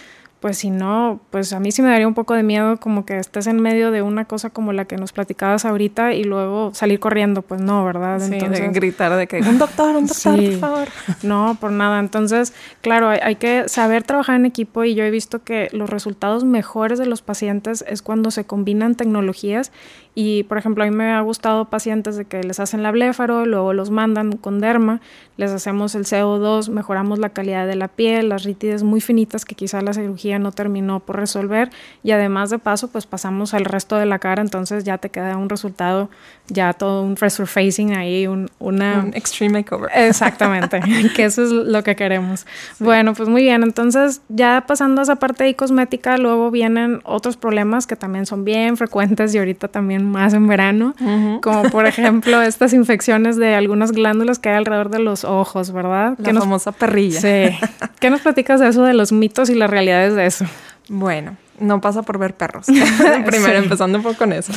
pues 0.46 0.60
si 0.60 0.70
no, 0.70 1.22
pues 1.32 1.54
a 1.54 1.60
mí 1.60 1.72
sí 1.72 1.82
me 1.82 1.90
daría 1.90 2.08
un 2.08 2.14
poco 2.14 2.36
de 2.36 2.44
miedo 2.44 2.78
como 2.80 3.04
que 3.04 3.18
estés 3.18 3.48
en 3.48 3.60
medio 3.60 3.90
de 3.90 4.04
una 4.04 4.26
cosa 4.26 4.52
como 4.52 4.74
la 4.74 4.86
que 4.86 4.96
nos 4.96 5.12
platicabas 5.12 5.66
ahorita 5.66 6.14
y 6.14 6.24
luego 6.24 6.72
salir 6.76 7.00
corriendo, 7.00 7.42
pues 7.42 7.62
no, 7.62 7.84
¿verdad? 7.84 8.20
Sí, 8.20 8.32
Entonces, 8.32 8.60
de 8.60 8.68
gritar 8.68 9.16
de 9.16 9.26
que 9.26 9.40
un 9.40 9.58
doctor, 9.58 9.96
un 9.96 10.06
doctor, 10.06 10.38
sí, 10.40 10.50
por 10.50 10.60
favor. 10.60 10.88
No, 11.24 11.58
por 11.60 11.72
nada. 11.72 12.00
Entonces, 12.00 12.54
claro, 12.82 13.10
hay, 13.10 13.18
hay, 13.24 13.38
que 13.38 13.68
saber 13.68 14.04
trabajar 14.04 14.36
en 14.36 14.46
equipo 14.46 14.84
y 14.84 14.94
yo 14.94 15.04
he 15.04 15.10
visto 15.10 15.44
que 15.44 15.68
los 15.72 15.90
resultados 15.90 16.44
mejores 16.44 17.00
de 17.00 17.08
los 17.08 17.24
pacientes 17.24 17.84
es 17.88 18.04
cuando 18.04 18.30
se 18.30 18.46
combinan 18.46 18.94
tecnologías 18.94 19.72
y, 20.18 20.44
por 20.44 20.58
ejemplo, 20.58 20.86
a 20.86 20.88
mí 20.88 20.96
me 20.96 21.12
ha 21.12 21.20
gustado 21.20 21.66
pacientes 21.66 22.16
de 22.16 22.24
que 22.24 22.42
les 22.42 22.62
hacen 22.62 22.82
la 22.82 22.92
bléfaro, 22.92 23.46
luego 23.46 23.74
los 23.74 23.92
mandan 23.92 24.38
con 24.38 24.62
derma, 24.62 25.02
les 25.36 25.52
hacemos 25.52 25.94
el 25.94 26.06
CO2, 26.06 26.70
mejoramos 26.70 27.20
la 27.20 27.30
calidad 27.30 27.68
de 27.68 27.76
la 27.76 27.90
piel, 27.90 28.30
las 28.30 28.44
rítides 28.44 28.84
muy 28.84 29.02
finitas 29.02 29.44
que 29.44 29.56
quizá 29.56 29.82
la 29.82 29.92
cirugía 29.92 30.40
no 30.40 30.54
terminó 30.54 31.02
por 31.02 31.18
resolver 31.18 31.70
y 32.02 32.12
además 32.12 32.50
de 32.50 32.60
paso 32.60 32.88
pues 32.88 33.06
pasamos 33.06 33.54
al 33.54 33.66
resto 33.66 33.98
de 33.98 34.06
la 34.06 34.20
cara, 34.20 34.42
entonces 34.42 34.86
ya 34.86 34.98
te 34.98 35.10
queda 35.10 35.36
un 35.36 35.50
resultado, 35.50 36.10
ya 36.48 36.72
todo 36.72 37.04
un 37.04 37.18
resurfacing 37.18 37.94
ahí, 37.94 38.26
un, 38.26 38.50
una... 38.58 39.04
Un 39.04 39.14
extreme 39.14 39.60
makeover. 39.60 39.92
Exactamente, 39.94 40.80
que 41.16 41.26
eso 41.26 41.44
es 41.44 41.52
lo 41.52 41.84
que 41.84 41.98
queremos. 41.98 42.46
Sí. 42.78 42.84
Bueno, 42.86 43.14
pues 43.14 43.28
muy 43.28 43.42
bien, 43.42 43.64
entonces 43.64 44.22
ya 44.30 44.64
pasando 44.66 45.02
a 45.02 45.04
esa 45.04 45.18
parte 45.18 45.44
ahí 45.44 45.56
cosmética, 45.56 46.18
luego 46.18 46.52
vienen 46.52 47.02
otros 47.04 47.36
problemas 47.36 47.86
que 47.86 47.98
también 47.98 48.26
son 48.26 48.46
bien 48.46 48.78
frecuentes 48.78 49.36
y 49.36 49.40
ahorita 49.40 49.68
también 49.68 50.05
más 50.06 50.34
en 50.34 50.48
verano, 50.48 50.96
uh 51.00 51.04
-huh. 51.04 51.40
como 51.42 51.70
por 51.70 51.86
ejemplo 51.88 52.42
estas 52.42 52.74
infecciones 52.74 53.36
de 53.38 53.56
algunas 53.56 53.92
glándulas 53.92 54.40
que 54.40 54.50
hay 54.50 54.56
alrededor 54.56 54.90
de 54.90 55.00
los 55.00 55.24
ojos, 55.24 55.72
¿verdad? 55.72 56.18
La 56.20 56.34
famosa 56.40 56.72
nos... 56.72 56.78
perrilla. 56.78 57.22
Sí. 57.22 57.58
¿Qué 58.00 58.10
nos 58.10 58.22
platicas 58.22 58.60
de 58.60 58.70
eso, 58.70 58.84
de 58.84 58.94
los 58.94 59.12
mitos 59.12 59.50
y 59.50 59.56
las 59.56 59.70
realidades 59.70 60.16
de 60.16 60.26
eso? 60.26 60.46
Bueno, 60.90 61.38
no 61.60 61.82
pasa 61.82 62.04
por 62.04 62.18
ver 62.18 62.36
perros. 62.36 62.66
Primero, 63.26 63.60
sí. 63.60 63.64
empezando 63.64 63.98
un 63.98 64.04
poco 64.04 64.18
con 64.18 64.34
eso. 64.34 64.54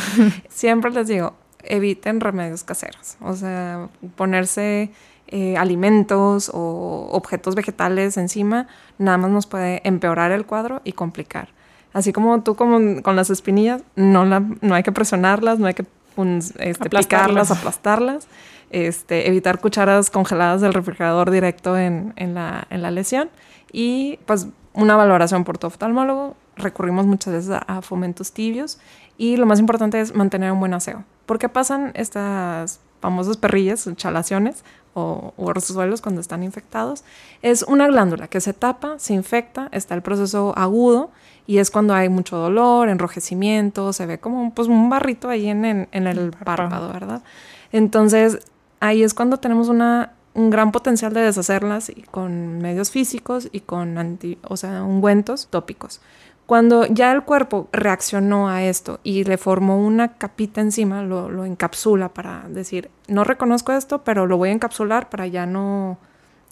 Siempre 0.48 0.90
les 0.90 1.08
digo, 1.08 1.34
eviten 1.62 2.20
remedios 2.20 2.64
caseros. 2.64 3.16
O 3.20 3.34
sea, 3.34 3.88
ponerse 4.16 4.90
eh, 5.28 5.56
alimentos 5.56 6.50
o 6.52 7.08
objetos 7.12 7.54
vegetales 7.54 8.16
encima, 8.16 8.66
nada 8.98 9.18
más 9.18 9.30
nos 9.30 9.46
puede 9.46 9.80
empeorar 9.84 10.32
el 10.32 10.46
cuadro 10.46 10.80
y 10.84 10.92
complicar. 10.92 11.50
Así 11.92 12.12
como 12.12 12.42
tú 12.42 12.54
como 12.54 13.02
con 13.02 13.16
las 13.16 13.30
espinillas, 13.30 13.82
no, 13.96 14.24
la, 14.24 14.40
no 14.60 14.74
hay 14.74 14.82
que 14.82 14.92
presionarlas, 14.92 15.58
no 15.58 15.66
hay 15.66 15.74
que 15.74 15.86
un, 16.16 16.38
este, 16.38 16.70
aplastarlas. 16.70 17.06
picarlas, 17.06 17.50
aplastarlas. 17.50 18.28
Este, 18.70 19.28
evitar 19.28 19.60
cucharas 19.60 20.10
congeladas 20.10 20.60
del 20.60 20.74
refrigerador 20.74 21.30
directo 21.30 21.78
en, 21.78 22.12
en, 22.16 22.34
la, 22.34 22.66
en 22.70 22.82
la 22.82 22.90
lesión. 22.90 23.30
Y 23.72 24.18
pues 24.26 24.48
una 24.74 24.96
valoración 24.96 25.44
por 25.44 25.58
tu 25.58 25.66
oftalmólogo. 25.66 26.36
Recurrimos 26.56 27.06
muchas 27.06 27.32
veces 27.34 27.50
a, 27.50 27.58
a, 27.58 27.82
fomentos 27.82 28.32
tibios 28.32 28.78
y 29.16 29.36
lo 29.36 29.46
más 29.46 29.60
importante 29.60 30.00
es 30.00 30.14
mantener 30.14 30.52
un 30.52 30.60
buen 30.60 30.74
aseo. 30.74 31.04
¿Por 31.24 31.38
qué 31.38 31.48
pasan 31.48 31.92
estas 31.94 32.80
famosas 33.00 33.36
perrillas, 33.36 33.88
chalaciones 33.96 34.64
o, 34.94 35.32
o 35.36 35.52
rosazuelos 35.52 36.00
cuando 36.00 36.20
están 36.20 36.42
infectados. 36.42 37.04
Es 37.42 37.62
una 37.62 37.86
glándula 37.86 38.28
que 38.28 38.40
se 38.40 38.52
tapa, 38.52 38.98
se 38.98 39.14
infecta, 39.14 39.68
está 39.72 39.94
el 39.94 40.02
proceso 40.02 40.52
agudo 40.56 41.10
y 41.48 41.60
es 41.60 41.70
cuando 41.70 41.94
hay 41.94 42.10
mucho 42.10 42.36
dolor, 42.36 42.90
enrojecimiento, 42.90 43.94
se 43.94 44.04
ve 44.04 44.18
como 44.20 44.52
pues, 44.52 44.68
un 44.68 44.90
barrito 44.90 45.30
ahí 45.30 45.48
en, 45.48 45.64
en, 45.64 46.06
el 46.06 46.30
párpado, 46.30 46.92
¿verdad? 46.92 47.22
Entonces, 47.72 48.40
ahí 48.80 49.02
es 49.02 49.14
cuando 49.14 49.38
tenemos 49.38 49.70
una, 49.70 50.12
un 50.34 50.50
gran 50.50 50.72
potencial 50.72 51.14
de 51.14 51.22
deshacerlas 51.22 51.88
y 51.88 52.02
con 52.02 52.58
medios 52.58 52.90
físicos 52.90 53.48
y 53.50 53.60
con 53.60 53.96
anti, 53.96 54.36
o 54.42 54.58
sea, 54.58 54.82
ungüentos 54.84 55.46
tópicos. 55.48 56.02
Cuando 56.44 56.84
ya 56.84 57.12
el 57.12 57.22
cuerpo 57.22 57.70
reaccionó 57.72 58.50
a 58.50 58.62
esto 58.62 59.00
y 59.02 59.24
le 59.24 59.38
formó 59.38 59.78
una 59.78 60.18
capita 60.18 60.60
encima, 60.60 61.02
lo, 61.02 61.30
lo, 61.30 61.46
encapsula 61.46 62.10
para 62.10 62.44
decir, 62.50 62.90
no 63.06 63.24
reconozco 63.24 63.72
esto, 63.72 64.04
pero 64.04 64.26
lo 64.26 64.36
voy 64.36 64.50
a 64.50 64.52
encapsular 64.52 65.08
para 65.08 65.26
ya 65.26 65.46
no, 65.46 65.96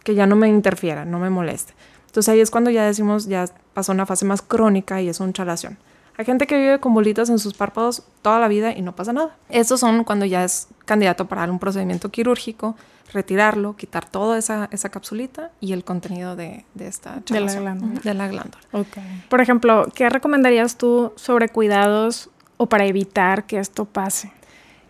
que 0.04 0.14
ya 0.14 0.26
no 0.26 0.36
me 0.36 0.48
interfiera, 0.48 1.04
no 1.04 1.18
me 1.18 1.28
moleste. 1.28 1.74
Entonces 2.16 2.32
ahí 2.32 2.40
es 2.40 2.50
cuando 2.50 2.70
ya 2.70 2.82
decimos, 2.86 3.26
ya 3.26 3.44
pasó 3.74 3.92
una 3.92 4.06
fase 4.06 4.24
más 4.24 4.40
crónica 4.40 5.02
y 5.02 5.10
es 5.10 5.20
un 5.20 5.34
chalación. 5.34 5.76
Hay 6.16 6.24
gente 6.24 6.46
que 6.46 6.56
vive 6.56 6.80
con 6.80 6.94
bolitas 6.94 7.28
en 7.28 7.38
sus 7.38 7.52
párpados 7.52 8.04
toda 8.22 8.38
la 8.38 8.48
vida 8.48 8.72
y 8.72 8.80
no 8.80 8.96
pasa 8.96 9.12
nada. 9.12 9.36
Estos 9.50 9.80
son 9.80 10.02
cuando 10.02 10.24
ya 10.24 10.42
es 10.42 10.68
candidato 10.86 11.26
para 11.26 11.44
un 11.52 11.58
procedimiento 11.58 12.10
quirúrgico, 12.10 12.74
retirarlo, 13.12 13.76
quitar 13.76 14.08
toda 14.08 14.38
esa, 14.38 14.70
esa 14.72 14.88
capsulita 14.88 15.50
y 15.60 15.74
el 15.74 15.84
contenido 15.84 16.36
de, 16.36 16.64
de 16.72 16.88
esta 16.88 17.20
de 17.30 17.38
la 17.38 17.52
glándula. 17.52 18.00
De 18.00 18.14
la 18.14 18.28
glándula. 18.28 18.64
Okay. 18.72 19.24
Por 19.28 19.42
ejemplo, 19.42 19.86
¿qué 19.94 20.08
recomendarías 20.08 20.78
tú 20.78 21.12
sobre 21.16 21.50
cuidados 21.50 22.30
o 22.56 22.66
para 22.66 22.86
evitar 22.86 23.44
que 23.44 23.58
esto 23.58 23.84
pase? 23.84 24.32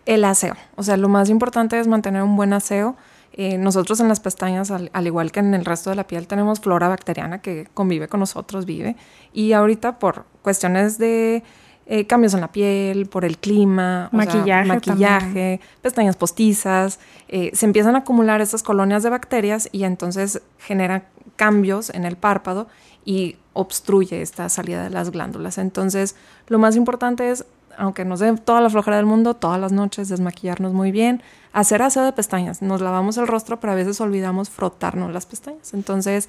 El 0.05 0.23
aseo. 0.23 0.55
O 0.77 0.83
sea, 0.83 0.95
lo 0.95 1.09
más 1.09 1.29
importante 1.29 1.77
es 1.77 1.89
mantener 1.89 2.23
un 2.23 2.37
buen 2.37 2.53
aseo. 2.53 2.95
Eh, 3.39 3.57
nosotros 3.57 3.99
en 3.99 4.07
las 4.07 4.19
pestañas, 4.19 4.71
al, 4.71 4.89
al, 4.93 5.07
igual 5.07 5.31
que 5.31 5.39
en 5.39 5.53
el 5.53 5.63
resto 5.63 5.91
de 5.91 5.95
la 5.95 6.07
piel, 6.07 6.27
tenemos 6.27 6.59
flora 6.59 6.87
bacteriana 6.87 7.39
que 7.39 7.67
convive 7.73 8.07
con 8.07 8.19
nosotros, 8.19 8.65
vive. 8.65 8.95
Y 9.31 9.53
ahorita 9.53 9.99
por 9.99 10.25
cuestiones 10.41 10.97
de 10.97 11.43
eh, 11.89 12.05
cambios 12.05 12.33
en 12.33 12.41
la 12.41 12.51
piel, 12.51 13.05
por 13.05 13.23
el 13.23 13.37
clima, 13.37 14.09
maquillaje, 14.11 14.65
sea, 14.65 14.65
maquillaje 14.65 15.61
pestañas 15.81 16.17
postizas, 16.17 16.99
eh, 17.29 17.51
se 17.53 17.65
empiezan 17.65 17.95
a 17.95 17.99
acumular 17.99 18.41
estas 18.41 18.61
colonias 18.61 19.03
de 19.03 19.09
bacterias 19.09 19.69
y 19.71 19.85
entonces 19.85 20.41
genera 20.57 21.05
cambios 21.37 21.89
en 21.91 22.03
el 22.03 22.17
párpado 22.17 22.67
y 23.05 23.37
obstruye 23.53 24.21
esta 24.21 24.49
salida 24.49 24.83
de 24.83 24.89
las 24.89 25.11
glándulas. 25.11 25.57
Entonces, 25.57 26.17
lo 26.47 26.59
más 26.59 26.75
importante 26.75 27.31
es, 27.31 27.45
aunque 27.77 28.03
nos 28.05 28.19
dé 28.19 28.35
toda 28.37 28.59
la 28.61 28.69
flojera 28.69 28.97
del 28.97 29.05
mundo, 29.05 29.35
todas 29.35 29.59
las 29.59 29.71
noches 29.71 30.09
desmaquillarnos 30.09 30.73
muy 30.73 30.91
bien, 30.91 31.21
hacer 31.53 31.81
aseo 31.81 32.03
de 32.03 32.11
pestañas. 32.11 32.61
Nos 32.61 32.81
lavamos 32.81 33.17
el 33.17 33.27
rostro, 33.27 33.59
pero 33.59 33.73
a 33.73 33.75
veces 33.75 34.01
olvidamos 34.01 34.49
frotarnos 34.49 35.13
las 35.13 35.25
pestañas. 35.25 35.73
Entonces, 35.73 36.27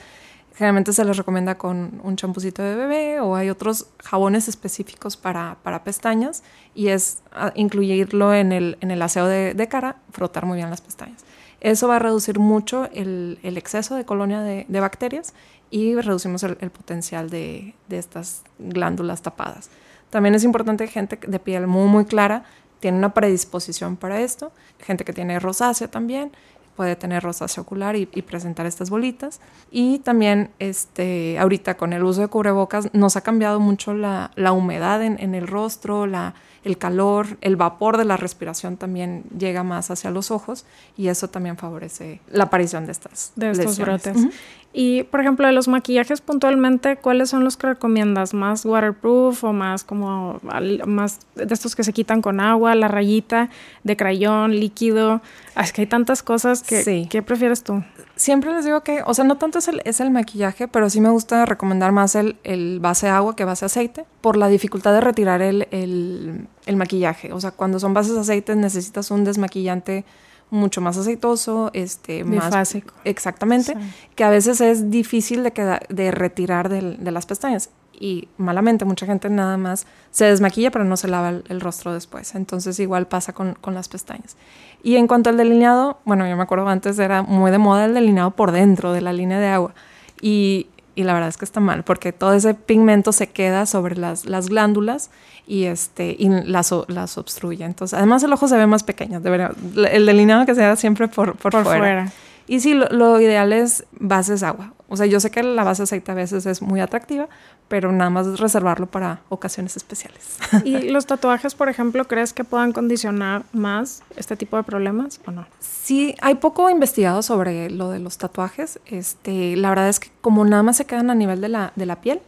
Generalmente 0.58 0.92
se 0.92 1.04
les 1.04 1.16
recomienda 1.16 1.56
con 1.56 2.00
un 2.02 2.16
champucito 2.16 2.64
de 2.64 2.74
bebé 2.74 3.20
o 3.20 3.36
hay 3.36 3.48
otros 3.48 3.86
jabones 4.02 4.48
específicos 4.48 5.16
para, 5.16 5.56
para 5.62 5.84
pestañas 5.84 6.42
y 6.74 6.88
es 6.88 7.18
ah, 7.30 7.52
incluirlo 7.54 8.34
en 8.34 8.50
el, 8.50 8.76
en 8.80 8.90
el 8.90 9.00
aseo 9.00 9.28
de, 9.28 9.68
cara, 9.68 9.98
frotar 10.10 10.46
muy 10.46 10.56
bien 10.56 10.68
las 10.68 10.80
pestañas. 10.80 11.24
Eso 11.60 11.86
va 11.86 11.94
a 11.94 11.98
reducir 12.00 12.40
mucho 12.40 12.88
el, 12.92 13.38
exceso 13.44 13.94
de 13.94 14.04
colonia 14.04 14.40
de, 14.40 14.66
de, 14.68 14.80
bacterias 14.80 15.32
y 15.70 15.94
reducimos 15.94 16.42
el, 16.42 16.58
el 16.60 16.70
potencial 16.70 17.30
de, 17.30 17.76
de, 17.88 17.98
estas 17.98 18.42
glándulas 18.58 19.22
tapadas. 19.22 19.70
También 20.10 20.34
es 20.34 20.44
importante 20.44 20.86
gente 20.86 21.18
de 21.26 21.38
piel 21.38 21.66
muy, 21.66 21.88
muy 21.88 22.04
clara, 22.04 22.44
tiene 22.80 22.98
una 22.98 23.12
predisposición 23.12 23.96
para 23.96 24.20
esto, 24.20 24.52
gente 24.80 25.04
que 25.04 25.12
tiene 25.12 25.38
rosácea 25.40 25.88
también 25.88 26.32
puede 26.78 26.94
tener 26.94 27.24
rosácea 27.24 27.60
ocular 27.60 27.96
y, 27.96 28.06
presentar 28.06 28.64
estas 28.64 28.88
bolitas. 28.88 29.40
Y 29.72 29.98
también 29.98 30.50
este, 30.60 31.36
ahorita 31.36 31.76
con 31.76 31.92
el 31.92 32.04
uso 32.04 32.20
de 32.20 32.28
cubrebocas 32.28 32.88
nos 32.94 33.16
ha 33.16 33.22
cambiado 33.22 33.58
mucho 33.58 33.94
la, 33.94 34.30
la 34.36 34.52
humedad 34.52 35.02
en, 35.02 35.18
en, 35.18 35.34
el 35.34 35.48
rostro, 35.48 36.06
la, 36.06 36.34
el 36.64 36.78
calor, 36.78 37.38
el 37.40 37.56
vapor 37.56 37.96
de 37.96 38.04
la 38.04 38.16
respiración 38.16 38.76
también 38.76 39.24
llega 39.36 39.62
más 39.62 39.90
hacia 39.90 40.10
los 40.10 40.30
ojos 40.30 40.64
y 40.96 41.08
eso 41.08 41.28
también 41.28 41.56
favorece 41.56 42.20
la 42.30 42.44
aparición 42.44 42.86
de 42.86 42.92
estas 42.92 43.32
de 43.36 43.50
estos 43.50 43.78
lesiones. 43.78 44.02
brotes. 44.02 44.16
Uh 44.16 44.28
-huh. 44.28 44.32
Y 44.72 45.04
por 45.04 45.20
ejemplo, 45.20 45.46
de 45.46 45.52
los 45.52 45.66
maquillajes 45.66 46.20
puntualmente, 46.20 46.96
¿cuáles 46.96 47.30
son 47.30 47.42
los 47.42 47.56
que 47.56 47.68
recomiendas? 47.68 48.34
¿Más 48.34 48.64
waterproof 48.66 49.42
o 49.44 49.52
más 49.52 49.82
como 49.82 50.40
más 50.86 51.20
de 51.36 51.54
estos 51.54 51.74
que 51.74 51.84
se 51.84 51.92
quitan 51.92 52.20
con 52.20 52.38
agua, 52.38 52.74
la 52.74 52.88
rayita 52.88 53.48
de 53.82 53.96
crayón, 53.96 54.52
líquido? 54.52 55.22
Es 55.56 55.72
que 55.72 55.82
hay 55.82 55.86
tantas 55.86 56.22
cosas 56.22 56.62
que 56.62 56.82
sí. 56.82 57.08
¿qué 57.10 57.22
prefieres 57.22 57.64
tú? 57.64 57.82
Siempre 58.18 58.52
les 58.52 58.64
digo 58.64 58.80
que, 58.82 59.02
o 59.06 59.14
sea, 59.14 59.24
no 59.24 59.38
tanto 59.38 59.60
es 59.60 59.68
el, 59.68 59.80
es 59.84 60.00
el 60.00 60.10
maquillaje, 60.10 60.66
pero 60.66 60.90
sí 60.90 61.00
me 61.00 61.08
gusta 61.08 61.46
recomendar 61.46 61.92
más 61.92 62.16
el, 62.16 62.36
el 62.42 62.80
base 62.80 63.08
agua 63.08 63.36
que 63.36 63.44
base 63.44 63.64
aceite 63.64 64.06
por 64.20 64.36
la 64.36 64.48
dificultad 64.48 64.92
de 64.92 65.00
retirar 65.00 65.40
el, 65.40 65.68
el, 65.70 66.48
el 66.66 66.76
maquillaje. 66.76 67.32
O 67.32 67.40
sea, 67.40 67.52
cuando 67.52 67.78
son 67.78 67.94
bases 67.94 68.16
aceite 68.16 68.56
necesitas 68.56 69.12
un 69.12 69.22
desmaquillante 69.22 70.04
mucho 70.50 70.80
más 70.80 70.96
aceitoso, 70.96 71.70
este, 71.74 72.24
Bifásico. 72.24 72.92
más 72.94 73.02
exactamente, 73.04 73.74
sí. 73.74 73.94
que 74.16 74.24
a 74.24 74.30
veces 74.30 74.60
es 74.60 74.90
difícil 74.90 75.44
de, 75.44 75.52
queda, 75.52 75.80
de 75.88 76.10
retirar 76.10 76.68
de, 76.68 76.96
de, 76.96 77.10
las 77.12 77.26
pestañas 77.26 77.70
y 77.92 78.28
malamente 78.36 78.84
mucha 78.84 79.06
gente 79.06 79.28
nada 79.28 79.56
más 79.56 79.86
se 80.10 80.24
desmaquilla 80.24 80.70
pero 80.70 80.84
no 80.84 80.96
se 80.96 81.08
lava 81.08 81.30
el, 81.30 81.44
el 81.48 81.60
rostro 81.60 81.92
después, 81.92 82.34
entonces 82.34 82.78
igual 82.80 83.06
pasa 83.08 83.32
con, 83.32 83.54
con, 83.54 83.74
las 83.74 83.88
pestañas. 83.88 84.36
Y 84.82 84.96
en 84.96 85.06
cuanto 85.06 85.30
al 85.30 85.36
delineado, 85.36 85.98
bueno, 86.04 86.26
yo 86.28 86.36
me 86.36 86.42
acuerdo 86.42 86.68
antes 86.68 86.98
era 86.98 87.22
muy 87.22 87.50
de 87.50 87.58
moda 87.58 87.84
el 87.86 87.94
delineado 87.94 88.30
por 88.30 88.52
dentro 88.52 88.92
de 88.92 89.00
la 89.00 89.12
línea 89.12 89.38
de 89.38 89.48
agua 89.48 89.74
y, 90.20 90.68
y 90.94 91.04
la 91.04 91.14
verdad 91.14 91.28
es 91.28 91.36
que 91.36 91.44
está 91.44 91.60
mal 91.60 91.84
porque 91.84 92.12
todo 92.12 92.32
ese 92.32 92.54
pigmento 92.54 93.12
se 93.12 93.28
queda 93.28 93.66
sobre 93.66 93.96
las, 93.96 94.24
las 94.24 94.48
glándulas 94.48 95.10
y, 95.46 95.64
este, 95.64 96.14
y 96.18 96.28
las, 96.28 96.72
las 96.88 97.18
obstruye. 97.18 97.64
Entonces, 97.64 97.96
además 97.96 98.22
el 98.22 98.32
ojo 98.32 98.48
se 98.48 98.56
ve 98.56 98.66
más 98.66 98.84
pequeño, 98.84 99.20
debería, 99.20 99.50
el 99.90 100.06
delineado 100.06 100.46
que 100.46 100.54
sea 100.54 100.76
siempre 100.76 101.08
por, 101.08 101.36
por, 101.36 101.52
por 101.52 101.64
fuera. 101.64 101.78
fuera. 101.78 102.12
Y 102.46 102.60
sí, 102.60 102.74
lo, 102.74 102.86
lo, 102.88 103.20
ideal 103.20 103.52
es 103.52 103.84
bases 103.92 104.42
agua. 104.42 104.72
O 104.88 104.96
sea, 104.96 105.06
yo 105.06 105.20
sé 105.20 105.30
que 105.30 105.42
la 105.42 105.64
base 105.64 105.82
aceite 105.82 106.12
a 106.12 106.14
veces 106.14 106.46
es 106.46 106.62
muy 106.62 106.80
atractiva, 106.80 107.28
pero 107.68 107.92
nada 107.92 108.10
más 108.10 108.40
reservarlo 108.40 108.86
para 108.86 109.20
ocasiones 109.28 109.76
especiales. 109.76 110.38
¿Y 110.64 110.90
los 110.90 111.06
tatuajes, 111.06 111.54
por 111.54 111.68
ejemplo, 111.68 112.06
crees 112.06 112.32
que 112.32 112.44
puedan 112.44 112.72
condicionar 112.72 113.44
más 113.52 114.02
este 114.16 114.36
tipo 114.36 114.56
de 114.56 114.62
problemas 114.62 115.20
o 115.26 115.30
no? 115.30 115.46
Sí, 115.60 116.14
hay 116.20 116.36
poco 116.36 116.70
investigado 116.70 117.22
sobre 117.22 117.70
lo 117.70 117.90
de 117.90 117.98
los 117.98 118.18
tatuajes. 118.18 118.80
Este, 118.86 119.56
la 119.56 119.68
verdad 119.68 119.88
es 119.88 120.00
que 120.00 120.10
como 120.20 120.44
nada 120.44 120.62
más 120.62 120.78
se 120.78 120.86
quedan 120.86 121.10
a 121.10 121.14
nivel 121.14 121.40
de 121.40 121.48
la, 121.48 121.72
de 121.76 121.86
la 121.86 122.00
piel, 122.00 122.20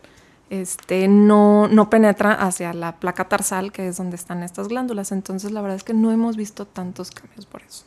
este, 0.51 1.09
no, 1.09 1.69
no 1.69 1.89
penetra 1.91 2.33
hacia 2.33 2.75
la 2.75 2.97
placa 2.97 3.29
tarsal, 3.29 3.73
que 3.73 3.89
es 3.89 3.97
donde 3.97 4.17
están 4.17 4.43
estas 4.43 4.69
glándulas. 4.69 5.13
Entonces, 5.13 5.53
la 5.53 5.63
verdad 5.63 5.77
es 5.77 5.85
que 5.85 5.95
no 5.95 6.11
hemos 6.11 6.37
visto 6.37 6.67
tantos 6.67 7.11
cambios 7.13 7.47
por 7.47 7.63
eso. 7.63 7.85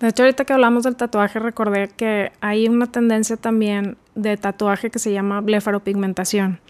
De 0.00 0.08
hecho, 0.08 0.22
ahorita 0.22 0.44
que 0.44 0.52
hablamos 0.52 0.84
del 0.84 0.96
tatuaje, 0.96 1.38
recordé 1.38 1.88
que 1.88 2.32
hay 2.40 2.68
una 2.68 2.86
tendencia 2.86 3.36
también 3.36 3.96
de 4.14 4.36
tatuaje 4.36 4.90
que 4.90 4.98
se 4.98 5.12
llama 5.12 5.40
blefaropigmentación, 5.40 6.60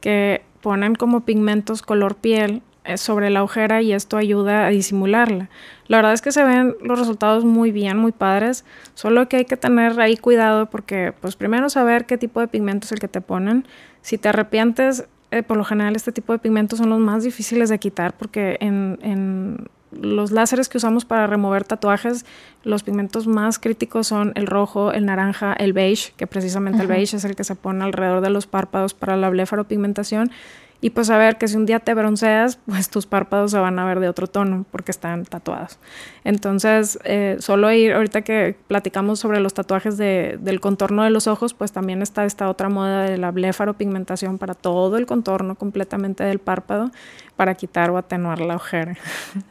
que 0.00 0.42
ponen 0.62 0.94
como 0.94 1.20
pigmentos 1.20 1.82
color 1.82 2.16
piel 2.16 2.62
eh, 2.84 2.96
sobre 2.96 3.28
la 3.28 3.42
ojera 3.42 3.82
y 3.82 3.92
esto 3.92 4.16
ayuda 4.16 4.66
a 4.66 4.70
disimularla. 4.70 5.50
La 5.88 5.98
verdad 5.98 6.14
es 6.14 6.22
que 6.22 6.32
se 6.32 6.42
ven 6.42 6.74
los 6.82 6.98
resultados 6.98 7.44
muy 7.44 7.70
bien, 7.70 7.98
muy 7.98 8.12
padres, 8.12 8.64
solo 8.94 9.28
que 9.28 9.36
hay 9.36 9.44
que 9.44 9.58
tener 9.58 10.00
ahí 10.00 10.16
cuidado 10.16 10.70
porque, 10.70 11.12
pues 11.20 11.36
primero 11.36 11.68
saber 11.68 12.06
qué 12.06 12.16
tipo 12.16 12.40
de 12.40 12.48
pigmento 12.48 12.86
es 12.86 12.92
el 12.92 13.00
que 13.00 13.08
te 13.08 13.20
ponen. 13.20 13.66
Si 14.00 14.16
te 14.16 14.30
arrepientes, 14.30 15.06
eh, 15.30 15.42
por 15.42 15.58
lo 15.58 15.64
general 15.64 15.96
este 15.96 16.12
tipo 16.12 16.32
de 16.32 16.38
pigmentos 16.38 16.78
son 16.78 16.88
los 16.88 16.98
más 16.98 17.24
difíciles 17.24 17.68
de 17.68 17.78
quitar 17.78 18.16
porque 18.16 18.56
en, 18.60 18.98
en 19.02 19.68
los 19.92 20.30
láseres 20.30 20.68
que 20.68 20.78
usamos 20.78 21.04
para 21.04 21.26
remover 21.26 21.64
tatuajes, 21.64 22.26
los 22.64 22.82
pigmentos 22.82 23.26
más 23.26 23.58
críticos 23.58 24.06
son 24.06 24.32
el 24.34 24.46
rojo, 24.46 24.92
el 24.92 25.06
naranja, 25.06 25.52
el 25.52 25.72
beige, 25.72 26.12
que 26.16 26.26
precisamente 26.26 26.82
el 26.82 26.88
beige 26.88 27.16
es 27.16 27.24
el 27.24 27.36
que 27.36 27.44
se 27.44 27.54
pone 27.54 27.84
alrededor 27.84 28.20
de 28.20 28.30
los 28.30 28.46
párpados 28.46 28.94
para 28.94 29.16
la 29.16 29.30
blefaropigmentación. 29.30 30.30
Y 30.80 30.90
pues 30.90 31.08
saber 31.08 31.38
que 31.38 31.48
si 31.48 31.56
un 31.56 31.66
día 31.66 31.80
te 31.80 31.92
bronceas, 31.92 32.60
pues 32.66 32.88
tus 32.88 33.06
párpados 33.06 33.50
se 33.50 33.58
van 33.58 33.78
a 33.80 33.84
ver 33.84 33.98
de 33.98 34.08
otro 34.08 34.28
tono 34.28 34.64
porque 34.70 34.92
están 34.92 35.24
tatuados. 35.24 35.78
Entonces, 36.22 37.00
eh, 37.04 37.36
solo 37.40 37.72
ir, 37.72 37.92
ahorita 37.94 38.22
que 38.22 38.56
platicamos 38.68 39.18
sobre 39.18 39.40
los 39.40 39.54
tatuajes 39.54 39.96
de, 39.96 40.38
del 40.40 40.60
contorno 40.60 41.02
de 41.02 41.10
los 41.10 41.26
ojos, 41.26 41.52
pues 41.52 41.72
también 41.72 42.00
está 42.00 42.24
esta 42.24 42.48
otra 42.48 42.68
moda 42.68 43.02
de 43.02 43.18
la 43.18 43.32
blefaropigmentación 43.32 44.38
para 44.38 44.54
todo 44.54 44.98
el 44.98 45.06
contorno 45.06 45.56
completamente 45.56 46.22
del 46.22 46.38
párpado 46.38 46.92
para 47.34 47.54
quitar 47.54 47.90
o 47.90 47.98
atenuar 47.98 48.40
la 48.40 48.54
ojera. 48.54 48.96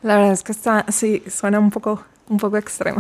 La 0.04 0.16
verdad 0.16 0.32
es 0.32 0.44
que 0.44 0.54
está, 0.54 0.86
sí, 0.90 1.24
suena 1.28 1.60
un 1.60 1.72
poco 1.72 2.04
un 2.30 2.38
poco 2.38 2.58
extremo. 2.58 3.00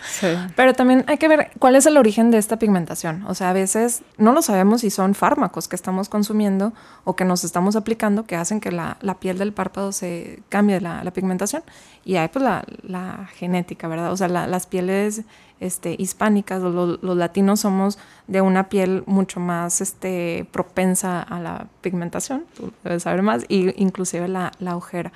Pero 0.56 0.74
también 0.74 1.04
hay 1.06 1.18
que 1.18 1.28
ver 1.28 1.50
cuál 1.58 1.76
es 1.76 1.86
el 1.86 1.96
origen 1.96 2.30
de 2.30 2.38
esta 2.38 2.58
pigmentación. 2.58 3.24
O 3.26 3.34
sea, 3.34 3.50
a 3.50 3.52
veces 3.52 4.02
no 4.18 4.32
lo 4.32 4.42
sabemos 4.42 4.80
si 4.80 4.90
son 4.90 5.14
fármacos 5.14 5.68
que 5.68 5.76
estamos 5.76 6.08
consumiendo 6.08 6.72
o 7.04 7.16
que 7.16 7.24
nos 7.24 7.44
estamos 7.44 7.76
aplicando 7.76 8.24
que 8.24 8.36
hacen 8.36 8.60
que 8.60 8.72
la, 8.72 8.96
piel 9.20 9.38
del 9.38 9.52
párpado 9.52 9.92
se 9.92 10.42
cambie 10.48 10.80
la, 10.80 11.10
pigmentación. 11.12 11.62
Y 12.04 12.16
hay 12.16 12.28
pues 12.28 12.44
la, 12.44 13.28
genética, 13.34 13.88
¿verdad? 13.88 14.12
O 14.12 14.16
sea, 14.16 14.28
las 14.28 14.66
pieles 14.66 15.24
este, 15.60 15.94
hispánicas, 15.96 16.60
los, 16.60 17.02
los, 17.02 17.16
latinos 17.16 17.60
somos 17.60 17.98
de 18.26 18.40
una 18.40 18.68
piel 18.68 19.04
mucho 19.06 19.38
más 19.38 19.80
este, 19.80 20.46
propensa 20.50 21.22
a 21.22 21.38
la 21.38 21.66
pigmentación, 21.82 22.44
tú 22.56 22.72
debes 22.82 23.04
saber 23.04 23.22
más, 23.22 23.44
y 23.48 23.80
inclusive 23.80 24.26
la, 24.26 24.50
la 24.58 24.76
ojera. 24.76 25.12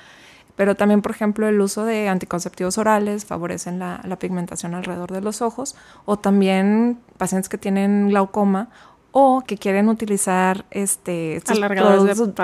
Pero 0.56 0.74
también, 0.74 1.02
por 1.02 1.12
ejemplo, 1.12 1.46
el 1.46 1.60
uso 1.60 1.84
de 1.84 2.08
anticonceptivos 2.08 2.78
orales 2.78 3.24
favorecen 3.24 3.78
la, 3.78 4.00
pigmentación 4.18 4.74
alrededor 4.74 5.12
de 5.12 5.20
los 5.20 5.42
ojos 5.42 5.76
o 6.06 6.16
también 6.16 6.98
pacientes 7.18 7.50
que 7.50 7.58
tienen 7.58 8.08
glaucoma 8.08 8.70
o 9.12 9.42
que 9.46 9.58
quieren 9.58 9.90
utilizar 9.90 10.64
este 10.70 11.42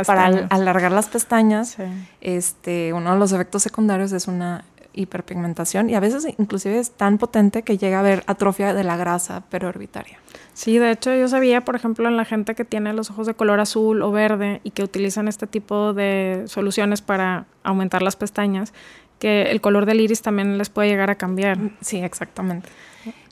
para 0.06 0.26
alargar 0.50 0.92
las 0.92 1.08
pestañas. 1.08 1.76
Este, 2.20 2.92
uno 2.92 3.14
de 3.14 3.18
los 3.18 3.32
efectos 3.32 3.62
secundarios 3.62 4.12
es 4.12 4.28
una 4.28 4.64
hiperpigmentación 4.92 5.90
y 5.90 5.94
a 5.94 6.00
veces 6.00 6.26
inclusive 6.38 6.78
es 6.78 6.90
tan 6.90 7.18
potente 7.18 7.62
que 7.62 7.78
llega 7.78 7.96
a 7.96 8.00
haber 8.00 8.24
atrofia 8.26 8.74
de 8.74 8.84
la 8.84 8.96
grasa 8.96 9.42
perorbitaria. 9.48 10.18
Sí, 10.54 10.78
de 10.78 10.90
hecho 10.90 11.14
yo 11.14 11.28
sabía, 11.28 11.64
por 11.64 11.76
ejemplo, 11.76 12.08
en 12.08 12.16
la 12.16 12.24
gente 12.24 12.54
que 12.54 12.64
tiene 12.64 12.92
los 12.92 13.10
ojos 13.10 13.26
de 13.26 13.34
color 13.34 13.60
azul 13.60 14.02
o 14.02 14.10
verde 14.10 14.60
y 14.64 14.70
que 14.70 14.82
utilizan 14.82 15.28
este 15.28 15.46
tipo 15.46 15.94
de 15.94 16.44
soluciones 16.46 17.00
para 17.00 17.46
aumentar 17.62 18.02
las 18.02 18.16
pestañas, 18.16 18.74
que 19.18 19.50
el 19.50 19.60
color 19.60 19.86
del 19.86 20.00
iris 20.00 20.20
también 20.20 20.58
les 20.58 20.68
puede 20.68 20.88
llegar 20.88 21.10
a 21.10 21.14
cambiar. 21.14 21.58
Sí, 21.80 21.98
exactamente. 21.98 22.68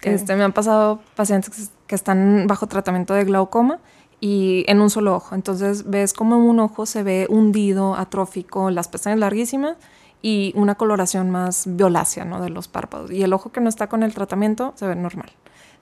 Este, 0.02 0.34
me 0.34 0.44
han 0.44 0.52
pasado 0.52 1.00
pacientes 1.14 1.70
que 1.86 1.94
están 1.94 2.46
bajo 2.46 2.66
tratamiento 2.66 3.12
de 3.14 3.24
glaucoma 3.24 3.78
y 4.20 4.64
en 4.68 4.80
un 4.80 4.88
solo 4.90 5.14
ojo. 5.14 5.34
Entonces 5.34 5.90
ves 5.90 6.12
como 6.12 6.36
en 6.36 6.42
un 6.42 6.60
ojo 6.60 6.86
se 6.86 7.02
ve 7.02 7.26
hundido, 7.28 7.96
atrófico, 7.96 8.70
las 8.70 8.88
pestañas 8.88 9.18
larguísimas 9.18 9.76
y 10.22 10.52
una 10.56 10.74
coloración 10.74 11.30
más 11.30 11.64
violácea 11.66 12.24
¿no? 12.24 12.40
de 12.40 12.50
los 12.50 12.68
párpados. 12.68 13.10
Y 13.10 13.22
el 13.22 13.32
ojo 13.32 13.52
que 13.52 13.60
no 13.60 13.68
está 13.68 13.88
con 13.88 14.02
el 14.02 14.14
tratamiento 14.14 14.72
se 14.76 14.86
ve 14.86 14.96
normal. 14.96 15.30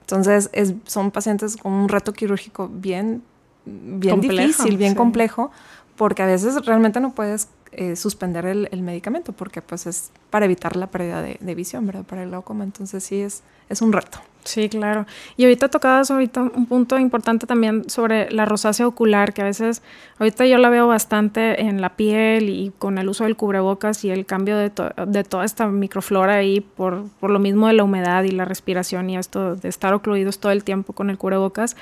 Entonces 0.09 0.49
es, 0.53 0.73
son 0.85 1.11
pacientes 1.11 1.55
con 1.55 1.71
un 1.71 1.87
reto 1.87 2.13
quirúrgico 2.13 2.67
bien, 2.67 3.21
bien 3.65 4.19
difícil, 4.21 4.75
bien 4.75 4.95
complejo, 4.95 5.51
porque 5.95 6.23
a 6.23 6.25
veces 6.25 6.65
realmente 6.65 6.99
no 6.99 7.11
puedes 7.11 7.47
eh, 7.71 7.95
suspender 7.95 8.45
el, 8.45 8.81
medicamento, 8.81 9.33
porque 9.33 9.61
pues 9.61 9.87
es 9.87 10.11
para 10.29 10.45
evitar 10.45 10.75
la 10.75 10.87
pérdida 10.87 11.21
de, 11.21 11.37
de 11.39 11.55
visión, 11.55 11.85
¿verdad? 11.85 12.05
Para 12.05 12.23
el 12.23 12.29
glaucoma. 12.29 12.63
Entonces 12.63 13.03
sí 13.03 13.21
es, 13.21 13.43
es 13.69 13.81
un 13.81 13.93
reto. 13.93 14.19
Sí, 14.45 14.69
claro. 14.69 15.05
Y 15.37 15.43
ahorita 15.43 15.67
tocabas 15.67 16.09
ahorita 16.09 16.41
un 16.41 16.65
punto 16.65 16.97
importante 16.97 17.45
también 17.45 17.89
sobre 17.89 18.31
la 18.31 18.45
rosácea 18.45 18.87
ocular, 18.87 19.33
que 19.33 19.41
a 19.41 19.45
veces, 19.45 19.83
ahorita 20.17 20.45
yo 20.47 20.57
la 20.57 20.69
veo 20.69 20.87
bastante 20.87 21.61
en 21.61 21.81
la 21.81 21.95
piel 21.95 22.49
y 22.49 22.71
con 22.79 22.97
el 22.97 23.09
uso 23.09 23.25
del 23.25 23.35
cubrebocas 23.35 24.03
y 24.05 24.09
el 24.09 24.25
cambio 24.25 24.57
de, 24.57 24.71
de 25.07 25.23
toda 25.23 25.45
esta 25.45 25.67
microflora 25.67 26.35
ahí 26.35 26.61
por, 26.61 27.03
por, 27.19 27.29
lo 27.31 27.39
mismo 27.39 27.67
de 27.67 27.73
la 27.73 27.83
humedad 27.83 28.23
y 28.23 28.31
la 28.31 28.45
respiración 28.45 29.09
y 29.09 29.17
esto 29.17 29.55
de 29.55 29.69
estar 29.69 29.93
ocluidos 29.93 30.39
todo 30.39 30.51
el 30.51 30.63
tiempo 30.63 30.93
con 30.93 31.09
el 31.09 31.17
cubrebocas, 31.17 31.75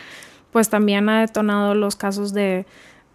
pues 0.52 0.70
también 0.70 1.08
ha 1.10 1.22
detonado 1.22 1.76
los 1.76 1.96
casos 1.96 2.34
de 2.34 2.66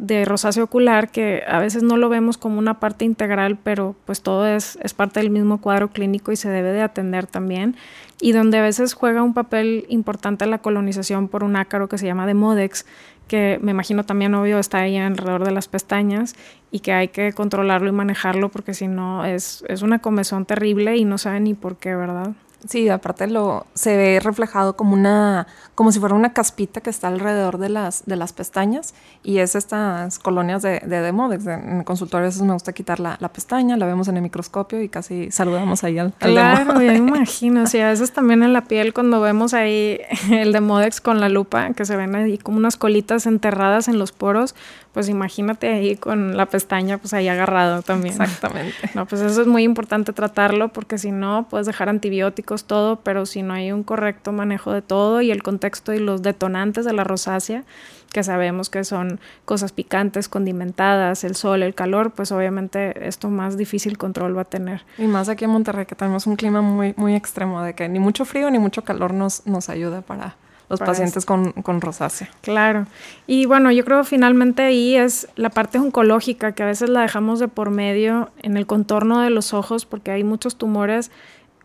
de 0.02 0.24
rosácea 0.24 0.64
ocular 0.64 1.12
que 1.12 1.44
a 1.46 1.60
veces 1.60 1.84
no 1.84 1.96
lo 1.96 2.08
vemos 2.08 2.36
como 2.36 2.58
una 2.58 2.80
parte 2.80 3.04
integral, 3.04 3.56
pero 3.62 3.94
pues 4.04 4.20
todo 4.20 4.48
es, 4.48 4.76
es 4.82 4.94
parte 4.94 5.20
del 5.20 5.30
mismo 5.30 5.60
cuadro 5.60 5.92
clínico 5.92 6.32
y 6.32 6.36
se 6.36 6.48
debe 6.50 6.72
de 6.72 6.82
atender 6.82 7.28
también. 7.28 7.76
Y 8.20 8.32
donde 8.32 8.58
a 8.58 8.62
veces 8.62 8.94
juega 8.94 9.22
un 9.22 9.32
papel 9.32 9.86
importante 9.88 10.44
la 10.46 10.58
colonización 10.58 11.28
por 11.28 11.44
un 11.44 11.54
ácaro 11.54 11.88
que 11.88 11.98
se 11.98 12.06
llama 12.06 12.26
Demodex, 12.26 12.84
que 13.28 13.60
me 13.62 13.70
imagino 13.70 14.04
también 14.04 14.34
obvio 14.34 14.58
está 14.58 14.78
ahí 14.78 14.96
alrededor 14.96 15.44
de 15.44 15.52
las 15.52 15.68
pestañas 15.68 16.34
y 16.72 16.80
que 16.80 16.92
hay 16.92 17.08
que 17.08 17.32
controlarlo 17.32 17.88
y 17.88 17.92
manejarlo 17.92 18.48
porque 18.48 18.74
si 18.74 18.88
no 18.88 19.24
es, 19.24 19.64
es 19.68 19.82
una 19.82 20.00
comezón 20.00 20.46
terrible 20.46 20.96
y 20.96 21.04
no 21.04 21.16
sabe 21.16 21.38
ni 21.38 21.54
por 21.54 21.76
qué, 21.76 21.94
¿verdad? 21.94 22.32
Sí, 22.68 22.88
aparte 22.88 23.27
lo 23.27 23.66
se 23.75 23.96
ve 23.96 24.20
reflejado 24.20 24.77
como 24.77 24.94
una 24.94 25.46
como 25.75 25.90
si 25.90 25.98
fuera 25.98 26.14
una 26.14 26.33
caspita 26.33 26.81
que 26.81 26.90
está 26.90 27.09
alrededor 27.09 27.59
de 27.59 27.68
las 27.68 28.05
de 28.07 28.16
las 28.16 28.33
pestañas 28.33 28.94
y 29.22 29.38
es 29.38 29.55
estas 29.55 30.18
colonias 30.18 30.62
de, 30.62 30.81
de 30.81 31.01
Demodex. 31.01 31.46
En 31.46 31.79
el 31.79 31.85
consultorio 31.85 32.27
a 32.27 32.29
veces 32.29 32.42
me 32.42 32.53
gusta 32.53 32.72
quitar 32.72 33.01
la, 33.01 33.16
pestaña, 33.33 33.77
la 33.77 33.87
vemos 33.87 34.09
en 34.09 34.16
el 34.16 34.22
microscopio 34.22 34.83
y 34.83 34.88
casi 34.88 35.31
saludamos 35.31 35.85
ahí 35.85 35.98
al, 35.98 36.14
al 36.20 36.31
Claro, 36.33 36.75
me 36.75 36.94
imagino. 36.96 37.66
Sí, 37.66 37.81
a 37.81 37.88
veces 37.88 38.12
también 38.12 38.42
en 38.42 38.53
la 38.53 38.64
piel 38.64 38.92
cuando 38.92 39.20
vemos 39.20 39.55
ahí 39.55 39.98
el 40.31 40.53
Demodex 40.53 41.01
con 41.01 41.20
la 41.20 41.29
lupa, 41.29 41.72
que 41.72 41.85
se 41.85 41.96
ven 41.96 42.14
ahí 42.14 42.38
como 42.38 42.59
unas 42.59 42.77
colitas 42.77 43.27
enterradas 43.27 43.88
en 43.88 43.98
los 43.98 44.12
poros, 44.12 44.55
pues 44.92 45.09
imagínate 45.09 45.68
ahí 45.68 45.96
con 45.96 46.37
la 46.37 46.46
pestaña 46.46 46.98
pues 46.98 47.14
ahí 47.14 47.29
agarrado 47.29 47.83
también. 47.83 48.20
Exactamente. 48.20 48.90
No, 48.94 49.07
pues 49.07 49.22
eso 49.22 49.40
es 49.40 49.46
muy 49.46 49.62
importante 49.62 50.12
tratarlo 50.12 50.68
porque 50.68 50.98
si 50.98 51.11
no 51.11 51.46
puedes 51.48 51.66
dejar 51.66 51.88
antibióticos, 51.88 52.51
todo, 52.56 52.96
pero 52.96 53.26
si 53.26 53.42
no 53.42 53.54
hay 53.54 53.72
un 53.72 53.82
correcto 53.82 54.32
manejo 54.32 54.72
de 54.72 54.82
todo 54.82 55.20
y 55.20 55.30
el 55.30 55.42
contexto 55.42 55.92
y 55.92 55.98
los 55.98 56.22
detonantes 56.22 56.84
de 56.84 56.92
la 56.92 57.04
rosácea, 57.04 57.64
que 58.12 58.22
sabemos 58.22 58.70
que 58.70 58.84
son 58.84 59.18
cosas 59.44 59.72
picantes, 59.72 60.28
condimentadas, 60.28 61.24
el 61.24 61.34
sol, 61.34 61.62
el 61.62 61.74
calor, 61.74 62.12
pues 62.12 62.30
obviamente 62.30 63.08
esto 63.08 63.30
más 63.30 63.56
difícil 63.56 63.98
control 63.98 64.36
va 64.36 64.42
a 64.42 64.44
tener. 64.44 64.84
Y 64.98 65.06
más 65.06 65.28
aquí 65.28 65.44
en 65.44 65.50
Monterrey 65.50 65.86
que 65.86 65.94
tenemos 65.94 66.26
un 66.26 66.36
clima 66.36 66.60
muy, 66.60 66.94
muy 66.96 67.14
extremo, 67.14 67.62
de 67.62 67.74
que 67.74 67.88
ni 67.88 67.98
mucho 67.98 68.24
frío 68.24 68.50
ni 68.50 68.58
mucho 68.58 68.84
calor 68.84 69.14
nos, 69.14 69.46
nos 69.46 69.68
ayuda 69.68 70.02
para 70.02 70.36
los 70.68 70.80
pacientes 70.80 71.26
con, 71.26 71.52
con, 71.52 71.82
rosácea. 71.82 72.30
Claro. 72.40 72.86
Y 73.26 73.44
bueno, 73.44 73.70
yo 73.70 73.84
creo 73.84 74.04
finalmente 74.04 74.62
ahí 74.62 74.96
es 74.96 75.28
la 75.36 75.50
parte 75.50 75.78
oncológica, 75.78 76.52
que 76.52 76.62
a 76.62 76.66
veces 76.66 76.88
la 76.88 77.02
dejamos 77.02 77.40
de 77.40 77.48
por 77.48 77.70
medio 77.70 78.30
en 78.42 78.56
el 78.56 78.66
contorno 78.66 79.20
de 79.20 79.28
los 79.28 79.52
ojos, 79.52 79.84
porque 79.84 80.12
hay 80.12 80.24
muchos 80.24 80.56
tumores 80.56 81.10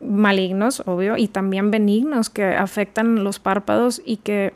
malignos, 0.01 0.81
obvio, 0.85 1.17
y 1.17 1.27
también 1.27 1.71
benignos 1.71 2.29
que 2.29 2.43
afectan 2.43 3.23
los 3.23 3.39
párpados 3.39 4.01
y 4.05 4.17
que 4.17 4.53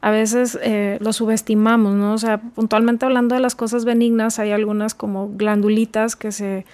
a 0.00 0.10
veces 0.10 0.58
eh, 0.62 0.98
los 1.00 1.16
subestimamos, 1.16 1.94
¿no? 1.94 2.12
O 2.14 2.18
sea, 2.18 2.38
puntualmente 2.38 3.06
hablando 3.06 3.34
de 3.34 3.40
las 3.40 3.54
cosas 3.54 3.84
benignas, 3.84 4.38
hay 4.38 4.50
algunas 4.50 4.94
como 4.94 5.30
glandulitas 5.34 6.16
que 6.16 6.32
se 6.32 6.66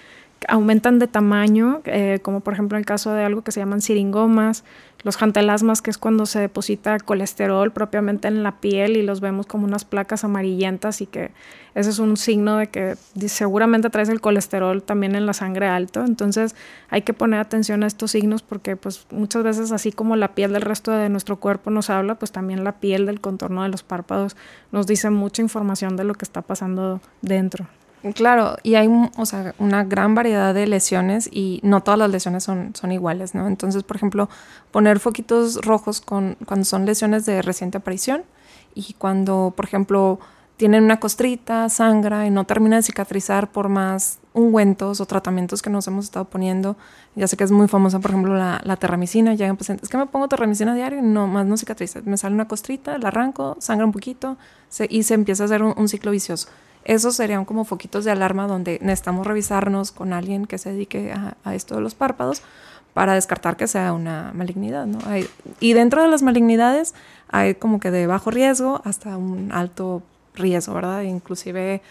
aumentan 0.47 0.99
de 0.99 1.07
tamaño, 1.07 1.81
eh, 1.85 2.19
como 2.21 2.39
por 2.39 2.53
ejemplo 2.53 2.77
en 2.77 2.79
el 2.81 2.85
caso 2.85 3.13
de 3.13 3.23
algo 3.23 3.41
que 3.41 3.51
se 3.51 3.59
llaman 3.59 3.81
siringomas, 3.81 4.63
los 5.03 5.15
jantelasmas, 5.15 5.81
que 5.81 5.91
es 5.91 5.97
cuando 5.97 6.25
se 6.25 6.39
deposita 6.39 6.99
colesterol 6.99 7.71
propiamente 7.71 8.27
en 8.27 8.43
la 8.43 8.59
piel 8.59 8.97
y 8.97 9.01
los 9.01 9.21
vemos 9.21 9.45
como 9.45 9.65
unas 9.65 9.85
placas 9.85 10.23
amarillentas 10.23 11.01
y 11.01 11.05
que 11.05 11.31
ese 11.73 11.89
es 11.89 11.99
un 11.99 12.17
signo 12.17 12.57
de 12.57 12.67
que 12.67 12.95
seguramente 13.27 13.89
traes 13.89 14.09
el 14.09 14.19
colesterol 14.19 14.83
también 14.83 15.15
en 15.15 15.25
la 15.25 15.33
sangre 15.33 15.67
alto. 15.67 16.03
Entonces 16.03 16.55
hay 16.89 17.03
que 17.03 17.13
poner 17.13 17.39
atención 17.39 17.83
a 17.83 17.87
estos 17.87 18.11
signos 18.11 18.41
porque 18.41 18.75
pues 18.75 19.05
muchas 19.11 19.43
veces 19.43 19.71
así 19.71 19.91
como 19.91 20.15
la 20.17 20.35
piel 20.35 20.51
del 20.51 20.63
resto 20.63 20.91
de 20.91 21.07
nuestro 21.09 21.37
cuerpo 21.37 21.69
nos 21.69 21.89
habla, 21.89 22.15
pues 22.15 22.31
también 22.31 22.63
la 22.63 22.73
piel 22.73 23.05
del 23.05 23.21
contorno 23.21 23.63
de 23.63 23.69
los 23.69 23.83
párpados 23.83 24.35
nos 24.71 24.85
dice 24.85 25.09
mucha 25.09 25.41
información 25.41 25.95
de 25.95 26.03
lo 26.03 26.15
que 26.15 26.25
está 26.25 26.41
pasando 26.41 26.99
dentro. 27.21 27.67
Claro, 28.15 28.55
y 28.63 28.75
hay 28.75 28.87
o 29.17 29.25
sea, 29.25 29.53
una 29.59 29.83
gran 29.83 30.15
variedad 30.15 30.53
de 30.53 30.67
lesiones 30.67 31.29
y 31.31 31.59
no 31.63 31.81
todas 31.81 31.99
las 31.99 32.09
lesiones 32.09 32.45
son, 32.45 32.73
son 32.73 32.93
iguales, 32.93 33.35
¿no? 33.35 33.45
Entonces, 33.47 33.83
por 33.83 33.97
ejemplo, 33.97 34.29
poner 34.71 34.99
foquitos 34.99 35.57
rojos 35.65 35.99
con, 35.99 36.37
cuando 36.45 36.63
son 36.63 36.85
lesiones 36.85 37.25
de 37.25 37.41
reciente 37.41 37.77
aparición 37.77 38.23
y 38.73 38.93
cuando, 38.93 39.53
por 39.53 39.65
ejemplo, 39.65 40.19
tienen 40.55 40.85
una 40.85 40.99
costrita, 41.01 41.67
sangra 41.67 42.25
y 42.25 42.29
no 42.29 42.45
termina 42.45 42.77
de 42.77 42.83
cicatrizar 42.83 43.51
por 43.51 43.67
más 43.67 44.19
ungüentos 44.33 45.01
o 45.01 45.05
tratamientos 45.05 45.61
que 45.61 45.69
nos 45.69 45.85
hemos 45.87 46.05
estado 46.05 46.25
poniendo. 46.25 46.77
Ya 47.15 47.27
sé 47.27 47.35
que 47.35 47.43
es 47.43 47.51
muy 47.51 47.67
famosa, 47.67 47.99
por 47.99 48.11
ejemplo, 48.11 48.35
la, 48.35 48.61
la 48.63 48.77
terramicina. 48.77 49.33
Llegan 49.33 49.57
pacientes, 49.57 49.83
es 49.83 49.89
que 49.89 49.97
me 49.97 50.05
pongo 50.05 50.29
terramicina 50.29 50.73
diario 50.73 50.99
y 50.99 51.01
no, 51.01 51.27
más 51.27 51.45
no 51.45 51.57
cicatriza. 51.57 51.99
Me 52.05 52.15
sale 52.15 52.35
una 52.35 52.47
costrita, 52.47 52.97
la 52.97 53.09
arranco, 53.09 53.57
sangra 53.59 53.85
un 53.85 53.91
poquito 53.91 54.37
y 54.89 55.03
se 55.03 55.13
empieza 55.13 55.43
a 55.43 55.45
hacer 55.45 55.63
un 55.63 55.87
ciclo 55.89 56.11
vicioso. 56.11 56.47
Esos 56.85 57.15
serían 57.15 57.45
como 57.45 57.65
foquitos 57.65 58.05
de 58.05 58.11
alarma 58.11 58.47
donde 58.47 58.79
necesitamos 58.81 59.27
revisarnos 59.27 59.91
con 59.91 60.13
alguien 60.13 60.45
que 60.45 60.57
se 60.57 60.71
dedique 60.71 61.11
a, 61.11 61.53
esto 61.53 61.75
de 61.75 61.81
los 61.81 61.95
párpados 61.95 62.41
para 62.93 63.13
descartar 63.13 63.57
que 63.57 63.67
sea 63.67 63.93
una 63.93 64.31
malignidad. 64.33 64.85
¿no? 64.85 64.99
y 65.59 65.73
dentro 65.73 66.01
de 66.01 66.07
las 66.07 66.23
malignidades 66.23 66.95
hay 67.29 67.55
como 67.55 67.79
que 67.79 67.91
de 67.91 68.07
bajo 68.07 68.31
riesgo 68.31 68.81
hasta 68.83 69.17
un 69.17 69.51
alto 69.51 70.01
riesgo, 70.33 70.73
¿verdad? 70.73 71.03
Inclusive 71.03 71.81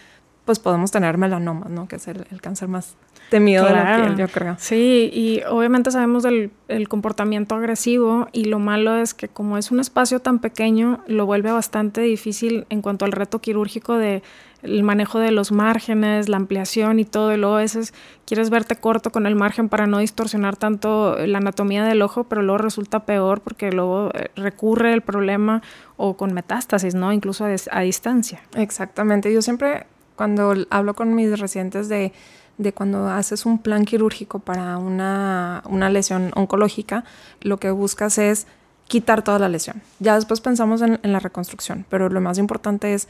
pues 0.49 0.57
podemos 0.57 0.89
tener 0.89 1.19
melanomas, 1.19 1.69
¿no? 1.69 1.87
Que 1.87 1.97
es 1.97 2.07
el, 2.07 2.25
cáncer 2.41 2.69
más 2.69 2.95
temido 3.29 3.65
de 3.65 3.71
la 3.71 3.97
piel, 3.97 4.17
yo 4.17 4.27
creo. 4.27 4.55
Sí, 4.57 5.11
y 5.13 5.43
obviamente 5.47 5.91
sabemos 5.91 6.23
del 6.23 6.49
el 6.67 6.89
comportamiento 6.89 7.53
agresivo 7.53 8.27
y 8.31 8.45
lo 8.45 8.57
malo 8.57 8.97
es 8.97 9.13
que 9.13 9.27
como 9.27 9.59
es 9.59 9.69
un 9.69 9.79
espacio 9.79 10.21
tan 10.21 10.39
pequeño, 10.39 11.03
lo 11.05 11.27
vuelve 11.27 11.51
bastante 11.51 12.01
difícil 12.01 12.65
en 12.69 12.81
cuanto 12.81 13.05
al 13.05 13.11
reto 13.11 13.39
quirúrgico 13.39 13.95
de 13.99 14.23
el 14.61 14.83
manejo 14.83 15.19
de 15.19 15.31
los 15.31 15.51
márgenes, 15.51 16.27
la 16.27 16.37
ampliación 16.37 16.99
y 16.99 17.05
todo, 17.05 17.33
y 17.33 17.37
luego 17.37 17.55
a 17.55 17.59
veces 17.59 17.93
quieres 18.25 18.49
verte 18.49 18.75
corto 18.75 19.11
con 19.11 19.25
el 19.25 19.35
margen 19.35 19.69
para 19.69 19.87
no 19.87 19.99
distorsionar 19.99 20.57
tanto 20.57 21.15
la 21.25 21.37
anatomía 21.37 21.85
del 21.85 22.01
ojo, 22.01 22.25
pero 22.25 22.41
luego 22.41 22.57
resulta 22.57 23.05
peor 23.05 23.41
porque 23.41 23.71
luego 23.71 24.11
eh, 24.13 24.29
recurre 24.35 24.93
el 24.93 25.01
problema 25.01 25.61
o 25.97 26.17
con 26.17 26.33
metástasis, 26.33 26.93
¿no? 26.93 27.13
Incluso 27.13 27.45
a, 27.45 27.81
distancia. 27.81 28.41
Exactamente. 28.55 29.33
Yo 29.33 29.41
siempre 29.41 29.85
cuando 30.15 30.53
hablo 30.69 30.93
con 30.93 31.15
mis 31.15 31.39
residentes 31.39 31.87
de, 31.87 32.11
de 32.57 32.73
cuando 32.73 33.07
haces 33.07 33.45
un 33.45 33.59
plan 33.59 33.85
quirúrgico 33.85 34.39
para 34.39 34.77
una, 34.77 35.63
una 35.65 35.89
lesión 35.89 36.31
oncológica, 36.35 37.05
lo 37.41 37.57
que 37.57 37.71
buscas 37.71 38.17
es 38.17 38.45
quitar 38.89 39.23
toda 39.23 39.39
la 39.39 39.47
lesión. 39.47 39.81
Ya 39.99 40.15
después 40.15 40.41
pensamos 40.41 40.81
en, 40.81 40.99
en 41.03 41.13
la 41.13 41.19
reconstrucción, 41.19 41.85
pero 41.89 42.09
lo 42.09 42.19
más 42.19 42.37
importante 42.37 42.93
es 42.93 43.07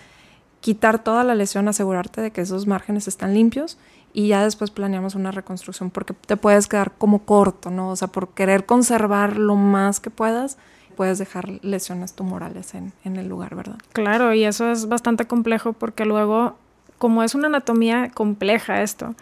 quitar 0.62 1.04
toda 1.04 1.24
la 1.24 1.36
lesión, 1.36 1.67
asegurarte 1.67 2.22
de 2.22 2.32
que 2.32 2.41
esos 2.41 2.67
márgenes 2.67 3.08
están 3.08 3.34
limpios 3.34 3.78
y 4.13 4.28
ya 4.28 4.43
después 4.43 4.72
planeamos 4.72 5.15
una 5.15 5.32
reconstrucción 5.32 5.89
porque 5.89 6.13
te 6.13 6.38
puedes 6.38 6.67
quedar 6.67 6.91
como 6.98 7.19
corto, 7.19 7.69
¿no? 7.69 7.89
O 7.89 7.95
sea, 7.95 8.08
por 8.08 8.30
querer 8.30 8.65
conservar 8.65 9.38
lo 9.38 9.56
más 9.56 10.00
que 10.00 10.10
puedas, 10.10 10.58
puedes 10.95 11.19
dejar 11.19 11.50
lesiones 11.63 12.13
tumorales 12.13 12.74
en, 12.74 12.91
en 13.06 13.15
el 13.17 13.30
lugar, 13.30 13.56
¿verdad? 13.56 13.78
Claro, 13.93 14.34
y 14.34 14.43
eso 14.43 14.72
es 14.72 14.88
bastante 14.88 15.26
complejo 15.26 15.74
porque 15.74 16.06
luego, 16.06 16.58
como 16.98 17.24
es 17.24 17.36
una 17.36 17.48
anatomía 17.48 18.10
compleja 18.13 18.82
esto, 18.82 19.15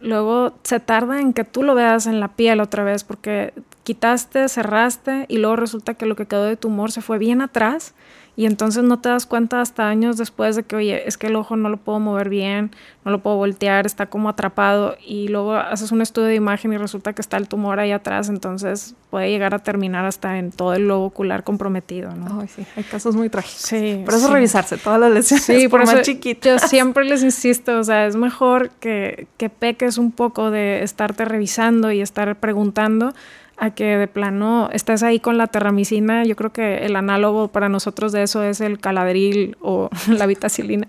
luego 0.00 0.52
se 0.62 0.78
tarda 0.78 1.20
en 1.20 1.32
que 1.32 1.44
tú 1.44 1.62
lo 1.62 1.74
veas 1.74 2.06
en 2.06 2.20
la 2.20 2.28
piel 2.28 2.60
otra 2.60 2.84
vez 2.84 3.02
porque 3.02 3.54
quitaste, 3.82 4.48
cerraste 4.48 5.26
y 5.28 5.38
luego 5.38 5.56
resulta 5.56 5.94
que 5.94 6.06
lo 6.06 6.14
que 6.14 6.26
quedó 6.26 6.44
de 6.44 6.56
tumor 6.56 6.92
se 6.92 7.02
fue 7.02 7.18
bien 7.18 7.40
atrás 7.40 7.94
y 8.36 8.46
entonces 8.46 8.82
no 8.82 8.98
te 8.98 9.08
das 9.08 9.26
cuenta 9.26 9.60
hasta 9.60 9.88
años 9.88 10.16
después 10.16 10.56
de 10.56 10.64
que, 10.64 10.74
oye, 10.74 11.06
es 11.06 11.16
que 11.16 11.28
el 11.28 11.36
ojo 11.36 11.56
no 11.56 11.68
lo 11.68 11.76
puedo 11.76 12.00
mover 12.00 12.28
bien, 12.28 12.72
no 13.04 13.12
lo 13.12 13.20
puedo 13.20 13.36
voltear, 13.36 13.86
está 13.86 14.06
como 14.06 14.28
atrapado 14.28 14.96
y 15.06 15.28
luego 15.28 15.54
haces 15.54 15.92
un 15.92 16.02
estudio 16.02 16.28
de 16.28 16.34
imagen 16.34 16.72
y 16.72 16.76
resulta 16.76 17.12
que 17.12 17.22
está 17.22 17.36
el 17.36 17.46
tumor 17.46 17.78
ahí 17.78 17.92
atrás, 17.92 18.28
entonces 18.28 18.96
puede 19.10 19.30
llegar 19.30 19.54
a 19.54 19.60
terminar 19.60 20.04
hasta 20.04 20.38
en 20.38 20.50
todo 20.50 20.74
el 20.74 20.88
lobo 20.88 21.06
ocular 21.06 21.44
comprometido, 21.44 22.12
¿no? 22.14 22.40
Ay, 22.40 22.48
sí, 22.48 22.66
hay 22.76 22.82
casos 22.82 23.14
muy 23.14 23.28
trágicos. 23.28 23.60
Sí. 23.60 24.02
Por 24.04 24.14
eso 24.14 24.32
revisarse 24.32 24.78
todas 24.78 24.98
las 24.98 25.12
lesiones 25.12 25.44
sí, 25.44 25.68
por, 25.68 25.86
más 25.86 26.02
chiquitas. 26.02 26.62
Yo 26.62 26.68
siempre 26.68 27.04
les 27.04 27.22
insisto, 27.22 27.78
o 27.78 27.84
sea, 27.84 28.06
es 28.06 28.16
mejor 28.16 28.70
que, 28.80 29.28
que 29.36 29.48
peques 29.48 29.96
un 29.96 30.10
poco 30.10 30.50
de 30.50 30.82
estarte 30.82 31.24
revisando 31.24 31.92
y 31.92 32.00
estar 32.00 32.34
preguntando 32.36 33.14
a 33.56 33.70
que 33.70 33.96
de 33.96 34.08
plano 34.08 34.68
estés 34.72 35.02
ahí 35.02 35.20
con 35.20 35.38
la 35.38 35.46
terramicina. 35.46 36.24
Yo 36.24 36.36
creo 36.36 36.52
que 36.52 36.86
el 36.86 36.96
análogo 36.96 37.48
para 37.48 37.68
nosotros 37.68 38.12
de 38.12 38.22
eso 38.22 38.42
es 38.42 38.60
el 38.60 38.78
caladril 38.78 39.56
o 39.60 39.90
la 40.08 40.26
vitacilina. 40.26 40.88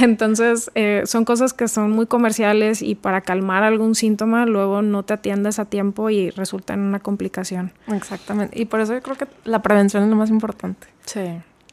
Entonces, 0.00 0.70
eh, 0.74 1.02
son 1.06 1.24
cosas 1.24 1.52
que 1.52 1.68
son 1.68 1.90
muy 1.90 2.06
comerciales 2.06 2.82
y 2.82 2.94
para 2.94 3.20
calmar 3.20 3.62
algún 3.64 3.94
síntoma, 3.94 4.46
luego 4.46 4.82
no 4.82 5.02
te 5.02 5.14
atiendes 5.14 5.58
a 5.58 5.64
tiempo 5.64 6.10
y 6.10 6.30
resulta 6.30 6.74
en 6.74 6.80
una 6.80 7.00
complicación. 7.00 7.72
Exactamente. 7.88 8.58
Y 8.60 8.66
por 8.66 8.80
eso 8.80 8.94
yo 8.94 9.02
creo 9.02 9.16
que 9.16 9.26
la 9.44 9.62
prevención 9.62 10.02
es 10.04 10.08
lo 10.08 10.16
más 10.16 10.30
importante. 10.30 10.86
Sí. 11.04 11.20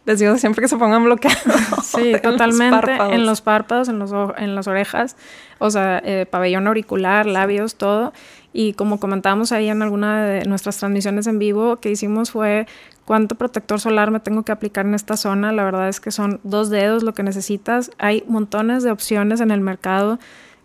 Les 0.05 0.19
digo 0.19 0.35
siempre 0.37 0.61
que 0.61 0.67
se 0.67 0.77
pongan 0.77 1.03
bloqueados. 1.03 1.41
Sí, 1.83 2.13
totalmente. 2.23 2.91
en 3.11 3.25
los 3.25 3.41
párpados, 3.41 3.89
en, 3.89 3.99
los, 3.99 4.11
en 4.37 4.55
las 4.55 4.67
orejas, 4.67 5.15
o 5.59 5.69
sea, 5.69 6.01
eh, 6.03 6.25
pabellón 6.29 6.67
auricular, 6.67 7.25
labios, 7.25 7.75
todo. 7.75 8.13
Y 8.53 8.73
como 8.73 8.99
comentábamos 8.99 9.51
ahí 9.51 9.69
en 9.69 9.81
alguna 9.81 10.25
de 10.25 10.45
nuestras 10.45 10.77
transmisiones 10.77 11.27
en 11.27 11.39
vivo, 11.39 11.77
que 11.77 11.89
hicimos 11.89 12.31
fue 12.31 12.67
cuánto 13.05 13.35
protector 13.35 13.79
solar 13.79 14.11
me 14.11 14.19
tengo 14.19 14.43
que 14.43 14.51
aplicar 14.51 14.85
en 14.85 14.93
esta 14.93 15.15
zona. 15.17 15.51
La 15.51 15.63
verdad 15.63 15.87
es 15.87 15.99
que 15.99 16.11
son 16.11 16.39
dos 16.43 16.69
dedos 16.69 17.03
lo 17.03 17.13
que 17.13 17.23
necesitas. 17.23 17.91
Hay 17.97 18.23
montones 18.27 18.83
de 18.83 18.91
opciones 18.91 19.39
en 19.41 19.51
el 19.51 19.61
mercado. 19.61 20.19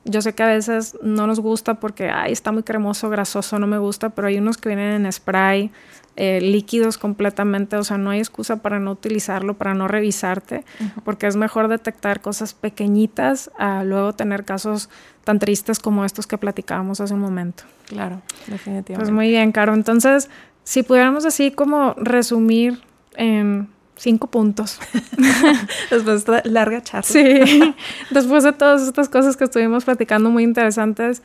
Yo 0.08 0.22
sé 0.22 0.34
que 0.34 0.42
a 0.42 0.46
veces 0.46 0.96
no 1.02 1.26
nos 1.26 1.40
gusta 1.40 1.74
porque, 1.74 2.08
ay, 2.08 2.32
está 2.32 2.52
muy 2.52 2.62
cremoso, 2.62 3.10
grasoso, 3.10 3.58
no 3.58 3.66
me 3.66 3.78
gusta, 3.78 4.10
pero 4.10 4.28
hay 4.28 4.38
unos 4.38 4.56
que 4.56 4.68
vienen 4.68 5.04
en 5.04 5.12
spray, 5.12 5.72
eh, 6.14 6.40
líquidos 6.40 6.96
completamente, 6.96 7.76
o 7.76 7.84
sea, 7.84 7.98
no 7.98 8.10
hay 8.10 8.20
excusa 8.20 8.62
para 8.62 8.78
no 8.78 8.92
utilizarlo, 8.92 9.54
para 9.54 9.74
no 9.74 9.88
revisarte, 9.88 10.64
porque 11.04 11.26
es 11.26 11.36
mejor 11.36 11.68
detectar 11.68 12.20
cosas 12.20 12.54
pequeñitas 12.54 13.50
a 13.58 13.84
luego 13.84 14.14
tener 14.14 14.44
casos 14.44 14.88
tan 15.24 15.38
tristes 15.38 15.78
como 15.78 16.04
estos 16.04 16.26
que 16.26 16.38
platicábamos 16.38 17.00
hace 17.00 17.12
un 17.12 17.20
momento. 17.20 17.64
Claro, 17.86 18.22
definitivamente. 18.46 18.94
Pues 18.94 19.10
muy 19.10 19.28
bien, 19.28 19.52
Caro. 19.52 19.74
Entonces, 19.74 20.30
si 20.64 20.82
pudiéramos 20.82 21.26
así 21.26 21.50
como 21.50 21.94
resumir 21.94 22.80
en 23.16 23.68
cinco 23.96 24.28
puntos. 24.28 24.78
Después 25.90 26.04
de 26.04 26.16
esta 26.16 26.42
larga 26.44 26.82
charla. 26.82 27.02
Sí, 27.02 27.74
después 28.10 28.44
de 28.44 28.52
todas 28.52 28.82
estas 28.82 29.08
cosas 29.08 29.36
que 29.36 29.44
estuvimos 29.44 29.84
platicando 29.84 30.30
muy 30.30 30.44
interesantes, 30.44 31.22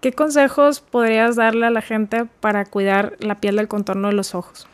¿Qué 0.00 0.12
consejos 0.12 0.80
podrías 0.80 1.34
darle 1.34 1.66
a 1.66 1.70
la 1.70 1.82
gente 1.82 2.24
para 2.24 2.64
cuidar 2.64 3.16
la 3.18 3.40
piel 3.40 3.56
del 3.56 3.66
contorno 3.66 4.06
de 4.06 4.14
los 4.14 4.36
ojos? 4.36 4.68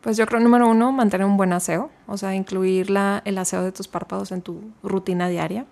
Pues 0.00 0.16
yo 0.16 0.26
creo, 0.26 0.40
número 0.40 0.68
uno, 0.68 0.90
mantener 0.90 1.24
un 1.24 1.36
buen 1.36 1.52
aseo, 1.52 1.90
o 2.08 2.16
sea, 2.16 2.34
incluir 2.34 2.88
el 3.24 3.38
aseo 3.38 3.62
de 3.62 3.70
tus 3.70 3.86
párpados 3.86 4.32
en 4.32 4.42
tu 4.42 4.60
rutina 4.82 5.28
diaria. 5.28 5.66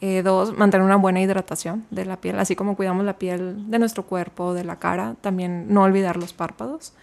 Eh, 0.00 0.22
dos, 0.22 0.58
mantener 0.58 0.84
una 0.84 0.96
buena 0.96 1.20
hidratación 1.20 1.86
de 1.90 2.04
la 2.04 2.16
piel, 2.16 2.40
así 2.40 2.56
como 2.56 2.74
cuidamos 2.74 3.04
la 3.04 3.18
piel 3.18 3.70
de 3.70 3.78
nuestro 3.78 4.04
cuerpo, 4.04 4.52
de 4.52 4.64
la 4.64 4.80
cara, 4.80 5.14
también 5.20 5.72
no 5.72 5.84
olvidar 5.84 6.16
los 6.16 6.32
párpados. 6.32 6.94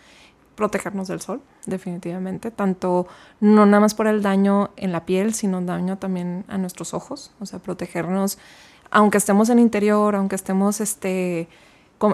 Protegernos 0.60 1.08
del 1.08 1.22
sol, 1.22 1.42
definitivamente, 1.68 2.52
tanto 2.52 3.08
no 3.40 3.66
nada 3.66 3.80
más 3.80 3.94
por 3.94 4.08
el 4.08 4.22
daño 4.22 4.72
en 4.76 4.92
la 4.92 5.06
piel, 5.06 5.34
sino 5.34 5.62
daño 5.62 5.98
también 5.98 6.44
a 6.50 6.58
nuestros 6.58 6.94
ojos, 6.94 7.32
o 7.40 7.46
sea, 7.46 7.60
protegernos 7.60 8.38
aunque 8.92 9.18
estemos 9.18 9.50
en 9.50 9.60
interior, 9.60 10.16
aunque 10.16 10.36
estemos 10.36 10.82
este, 10.82 11.48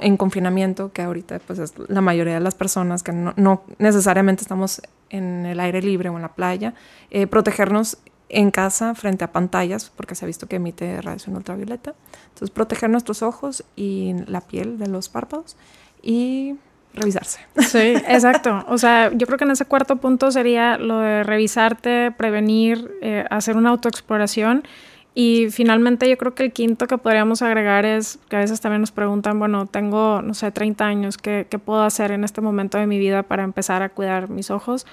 en 0.01 0.17
confinamiento, 0.17 0.91
que 0.91 1.01
ahorita 1.01 1.39
pues 1.39 1.57
es 1.57 1.73
la 1.87 2.01
mayoría 2.01 2.35
de 2.35 2.39
las 2.39 2.53
personas 2.53 3.01
que 3.01 3.13
no, 3.13 3.63
necesariamente 3.79 4.41
estamos 4.41 4.81
en 5.09 5.47
el 5.47 5.59
aire 5.59 5.81
libre 5.81 6.09
o 6.09 6.15
en 6.15 6.21
la 6.21 6.35
playa, 6.35 6.73
eh, 7.09 7.27
protegernos 7.27 7.97
en 8.29 8.51
casa 8.51 8.95
frente 8.95 9.23
a 9.23 9.31
pantallas, 9.31 9.91
porque 9.95 10.15
se 10.15 10.25
ha 10.25 10.27
visto 10.27 10.47
que 10.47 10.57
emite 10.57 11.01
radiación 11.01 11.35
ultravioleta. 11.35 11.93
Entonces, 12.29 12.49
proteger 12.49 12.89
nuestros 12.89 13.21
ojos 13.21 13.63
y 13.75 14.13
la 14.27 14.41
piel 14.41 14.77
de 14.77 14.87
los 14.87 15.09
párpados 15.09 15.55
y 16.01 16.55
revisarse. 16.95 17.39
Sí, 17.57 17.79
exacto. 18.07 18.65
O 18.67 18.77
sea, 18.77 19.11
yo 19.13 19.27
creo 19.27 19.37
que 19.37 19.45
en 19.45 19.51
ese 19.51 19.65
cuarto 19.65 19.97
punto 19.97 20.31
sería 20.31 20.77
lo 20.77 20.99
de 20.99 21.23
revisarte, 21.23 22.11
prevenir, 22.11 22.91
eh, 23.01 23.25
hacer 23.29 23.57
una 23.57 23.69
autoexploración 23.69 24.63
y 25.17 25.49
finalmente 25.49 26.09
yo 26.09 26.17
creo 26.17 26.35
que 26.35 26.43
el 26.43 26.51
quinto 26.51 26.87
que 26.87 26.97
podríamos 26.97 27.41
agregar 27.41 27.85
es 27.85 28.19
que 28.27 28.35
a 28.35 28.39
veces 28.39 28.59
también 28.59 28.81
nos 28.81 28.91
preguntan, 28.91 29.39
bueno, 29.39 29.65
tengo, 29.65 30.21
no 30.21 30.33
sé, 30.33 30.51
30 30.51 30.85
años, 30.85 31.17
¿qué, 31.17 31.47
qué 31.49 31.57
puedo 31.57 31.83
hacer 31.83 32.11
en 32.11 32.25
este 32.25 32.41
momento 32.41 32.77
de 32.77 32.85
mi 32.85 32.99
vida 32.99 33.23
para 33.23 33.43
empezar 33.43 33.81
a 33.81 33.89
cuidar 33.89 34.29
mis 34.29 34.51
ojos? 34.51 34.85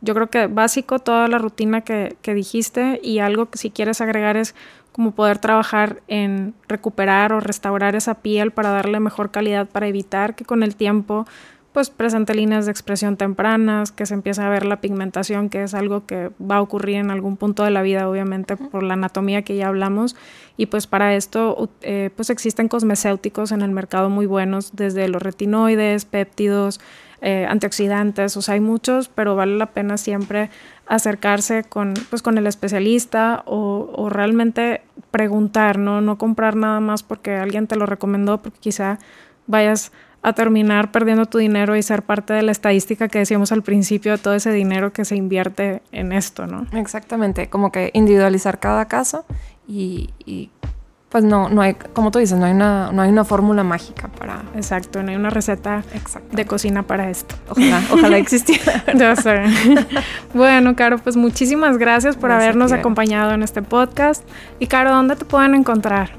Yo 0.00 0.14
creo 0.14 0.28
que 0.28 0.46
básico 0.46 0.98
toda 0.98 1.28
la 1.28 1.38
rutina 1.38 1.80
que, 1.80 2.16
que 2.22 2.34
dijiste 2.34 3.00
y 3.02 3.18
algo 3.18 3.50
que 3.50 3.58
si 3.58 3.70
quieres 3.70 4.00
agregar 4.00 4.36
es 4.36 4.54
como 4.92 5.12
poder 5.12 5.38
trabajar 5.38 6.02
en 6.08 6.54
recuperar 6.66 7.32
o 7.32 7.40
restaurar 7.40 7.94
esa 7.94 8.14
piel 8.14 8.50
para 8.50 8.70
darle 8.70 9.00
mejor 9.00 9.30
calidad, 9.30 9.68
para 9.68 9.86
evitar 9.86 10.34
que 10.34 10.44
con 10.44 10.62
el 10.62 10.76
tiempo 10.76 11.26
pues 11.72 11.90
presente 11.90 12.34
líneas 12.34 12.64
de 12.64 12.72
expresión 12.72 13.16
tempranas, 13.16 13.92
que 13.92 14.06
se 14.06 14.14
empieza 14.14 14.44
a 14.44 14.50
ver 14.50 14.64
la 14.64 14.80
pigmentación, 14.80 15.48
que 15.48 15.62
es 15.62 15.74
algo 15.74 16.06
que 16.06 16.30
va 16.40 16.56
a 16.56 16.60
ocurrir 16.60 16.96
en 16.96 17.12
algún 17.12 17.36
punto 17.36 17.62
de 17.62 17.70
la 17.70 17.82
vida, 17.82 18.08
obviamente, 18.08 18.56
por 18.56 18.82
la 18.82 18.94
anatomía 18.94 19.42
que 19.42 19.54
ya 19.54 19.68
hablamos. 19.68 20.16
Y 20.56 20.66
pues 20.66 20.88
para 20.88 21.14
esto, 21.14 21.70
eh, 21.82 22.10
pues 22.16 22.30
existen 22.30 22.66
cosmecéuticos 22.66 23.52
en 23.52 23.62
el 23.62 23.70
mercado 23.70 24.10
muy 24.10 24.26
buenos, 24.26 24.74
desde 24.74 25.06
los 25.06 25.22
retinoides, 25.22 26.04
péptidos, 26.04 26.80
eh, 27.20 27.46
antioxidantes, 27.48 28.36
o 28.36 28.42
sea, 28.42 28.54
hay 28.54 28.60
muchos, 28.60 29.08
pero 29.08 29.34
vale 29.34 29.56
la 29.56 29.66
pena 29.66 29.96
siempre 29.96 30.50
acercarse 30.86 31.64
con, 31.64 31.94
pues, 32.10 32.22
con 32.22 32.38
el 32.38 32.46
especialista 32.46 33.42
o, 33.44 34.08
realmente 34.08 34.82
preguntar, 35.10 35.78
¿no? 35.78 36.00
No 36.00 36.16
comprar 36.16 36.56
nada 36.56 36.80
más 36.80 37.02
porque 37.02 37.34
alguien 37.36 37.66
te 37.66 37.76
lo 37.76 37.86
recomendó, 37.86 38.40
porque 38.40 38.58
quizá 38.60 38.98
vayas 39.46 39.92
a 40.22 40.32
terminar 40.32 40.90
perdiendo 40.90 41.26
tu 41.26 41.38
dinero 41.38 41.76
y 41.76 41.82
ser 41.82 42.02
parte 42.02 42.32
de 42.32 42.42
la 42.42 42.52
estadística 42.52 43.08
que 43.08 43.18
decíamos 43.18 43.52
al 43.52 43.62
principio 43.62 44.12
de 44.12 44.18
todo 44.18 44.34
ese 44.34 44.52
dinero 44.52 44.92
que 44.92 45.04
se 45.04 45.16
invierte 45.16 45.82
en 45.92 46.12
esto, 46.12 46.46
¿no? 46.46 46.66
Exactamente, 46.72 47.48
como 47.48 47.70
que 47.70 47.90
individualizar 47.94 48.58
cada 48.58 48.86
caso 48.86 49.24
y, 49.66 50.10
Pues 51.08 51.24
no, 51.24 51.48
no 51.48 51.62
hay, 51.62 51.74
como 51.74 52.10
tú 52.10 52.18
dices, 52.18 52.38
no 52.38 52.44
hay 52.44 52.52
una, 52.52 52.92
no 52.92 53.00
hay 53.00 53.10
una 53.10 53.24
fórmula 53.24 53.64
mágica 53.64 54.08
para. 54.08 54.42
Exacto, 54.54 55.02
no 55.02 55.10
hay 55.10 55.16
una 55.16 55.30
receta 55.30 55.82
de 56.32 56.46
cocina 56.46 56.82
para 56.82 57.08
esto. 57.08 57.34
Ojalá, 57.48 57.82
ojalá 57.90 58.18
existiera. 58.18 58.84
ya 58.94 59.16
sé. 59.16 59.42
bueno, 60.34 60.76
Caro, 60.76 60.98
pues 60.98 61.16
muchísimas 61.16 61.78
gracias 61.78 62.16
por 62.16 62.30
habernos 62.30 62.72
acompañado 62.72 63.32
en 63.32 63.42
este 63.42 63.62
podcast. 63.62 64.22
Y 64.58 64.66
Caro, 64.66 64.90
¿dónde 64.90 65.16
te 65.16 65.24
pueden 65.24 65.54
encontrar? 65.54 66.10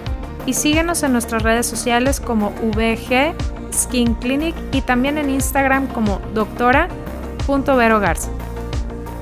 y 0.46 0.54
síguenos 0.54 1.02
en 1.04 1.14
nuestras 1.14 1.44
redes 1.44 1.66
sociales 1.66 2.20
como 2.20 2.50
VG 2.50 3.34
Skin 3.74 4.16
Clinic 4.16 4.54
y 4.74 4.82
también 4.82 5.18
en 5.18 5.30
Instagram 5.30 5.88
como 5.88 6.20
doctora.verogarza. 6.34 8.41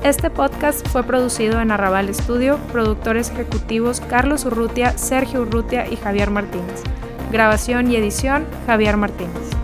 Este 0.02 0.30
podcast 0.30 0.88
fue 0.88 1.02
producido 1.02 1.60
en 1.60 1.70
Arrabal 1.70 2.12
Studio, 2.14 2.58
productores 2.72 3.30
ejecutivos 3.30 4.00
Carlos 4.00 4.46
Urrutia, 4.46 4.96
Sergio 4.96 5.42
Urrutia 5.42 5.86
y 5.86 5.96
Javier 5.96 6.30
Martínez. 6.30 6.82
Grabación 7.30 7.92
y 7.92 7.96
edición 7.96 8.46
Javier 8.66 8.96
Martínez. 8.96 9.59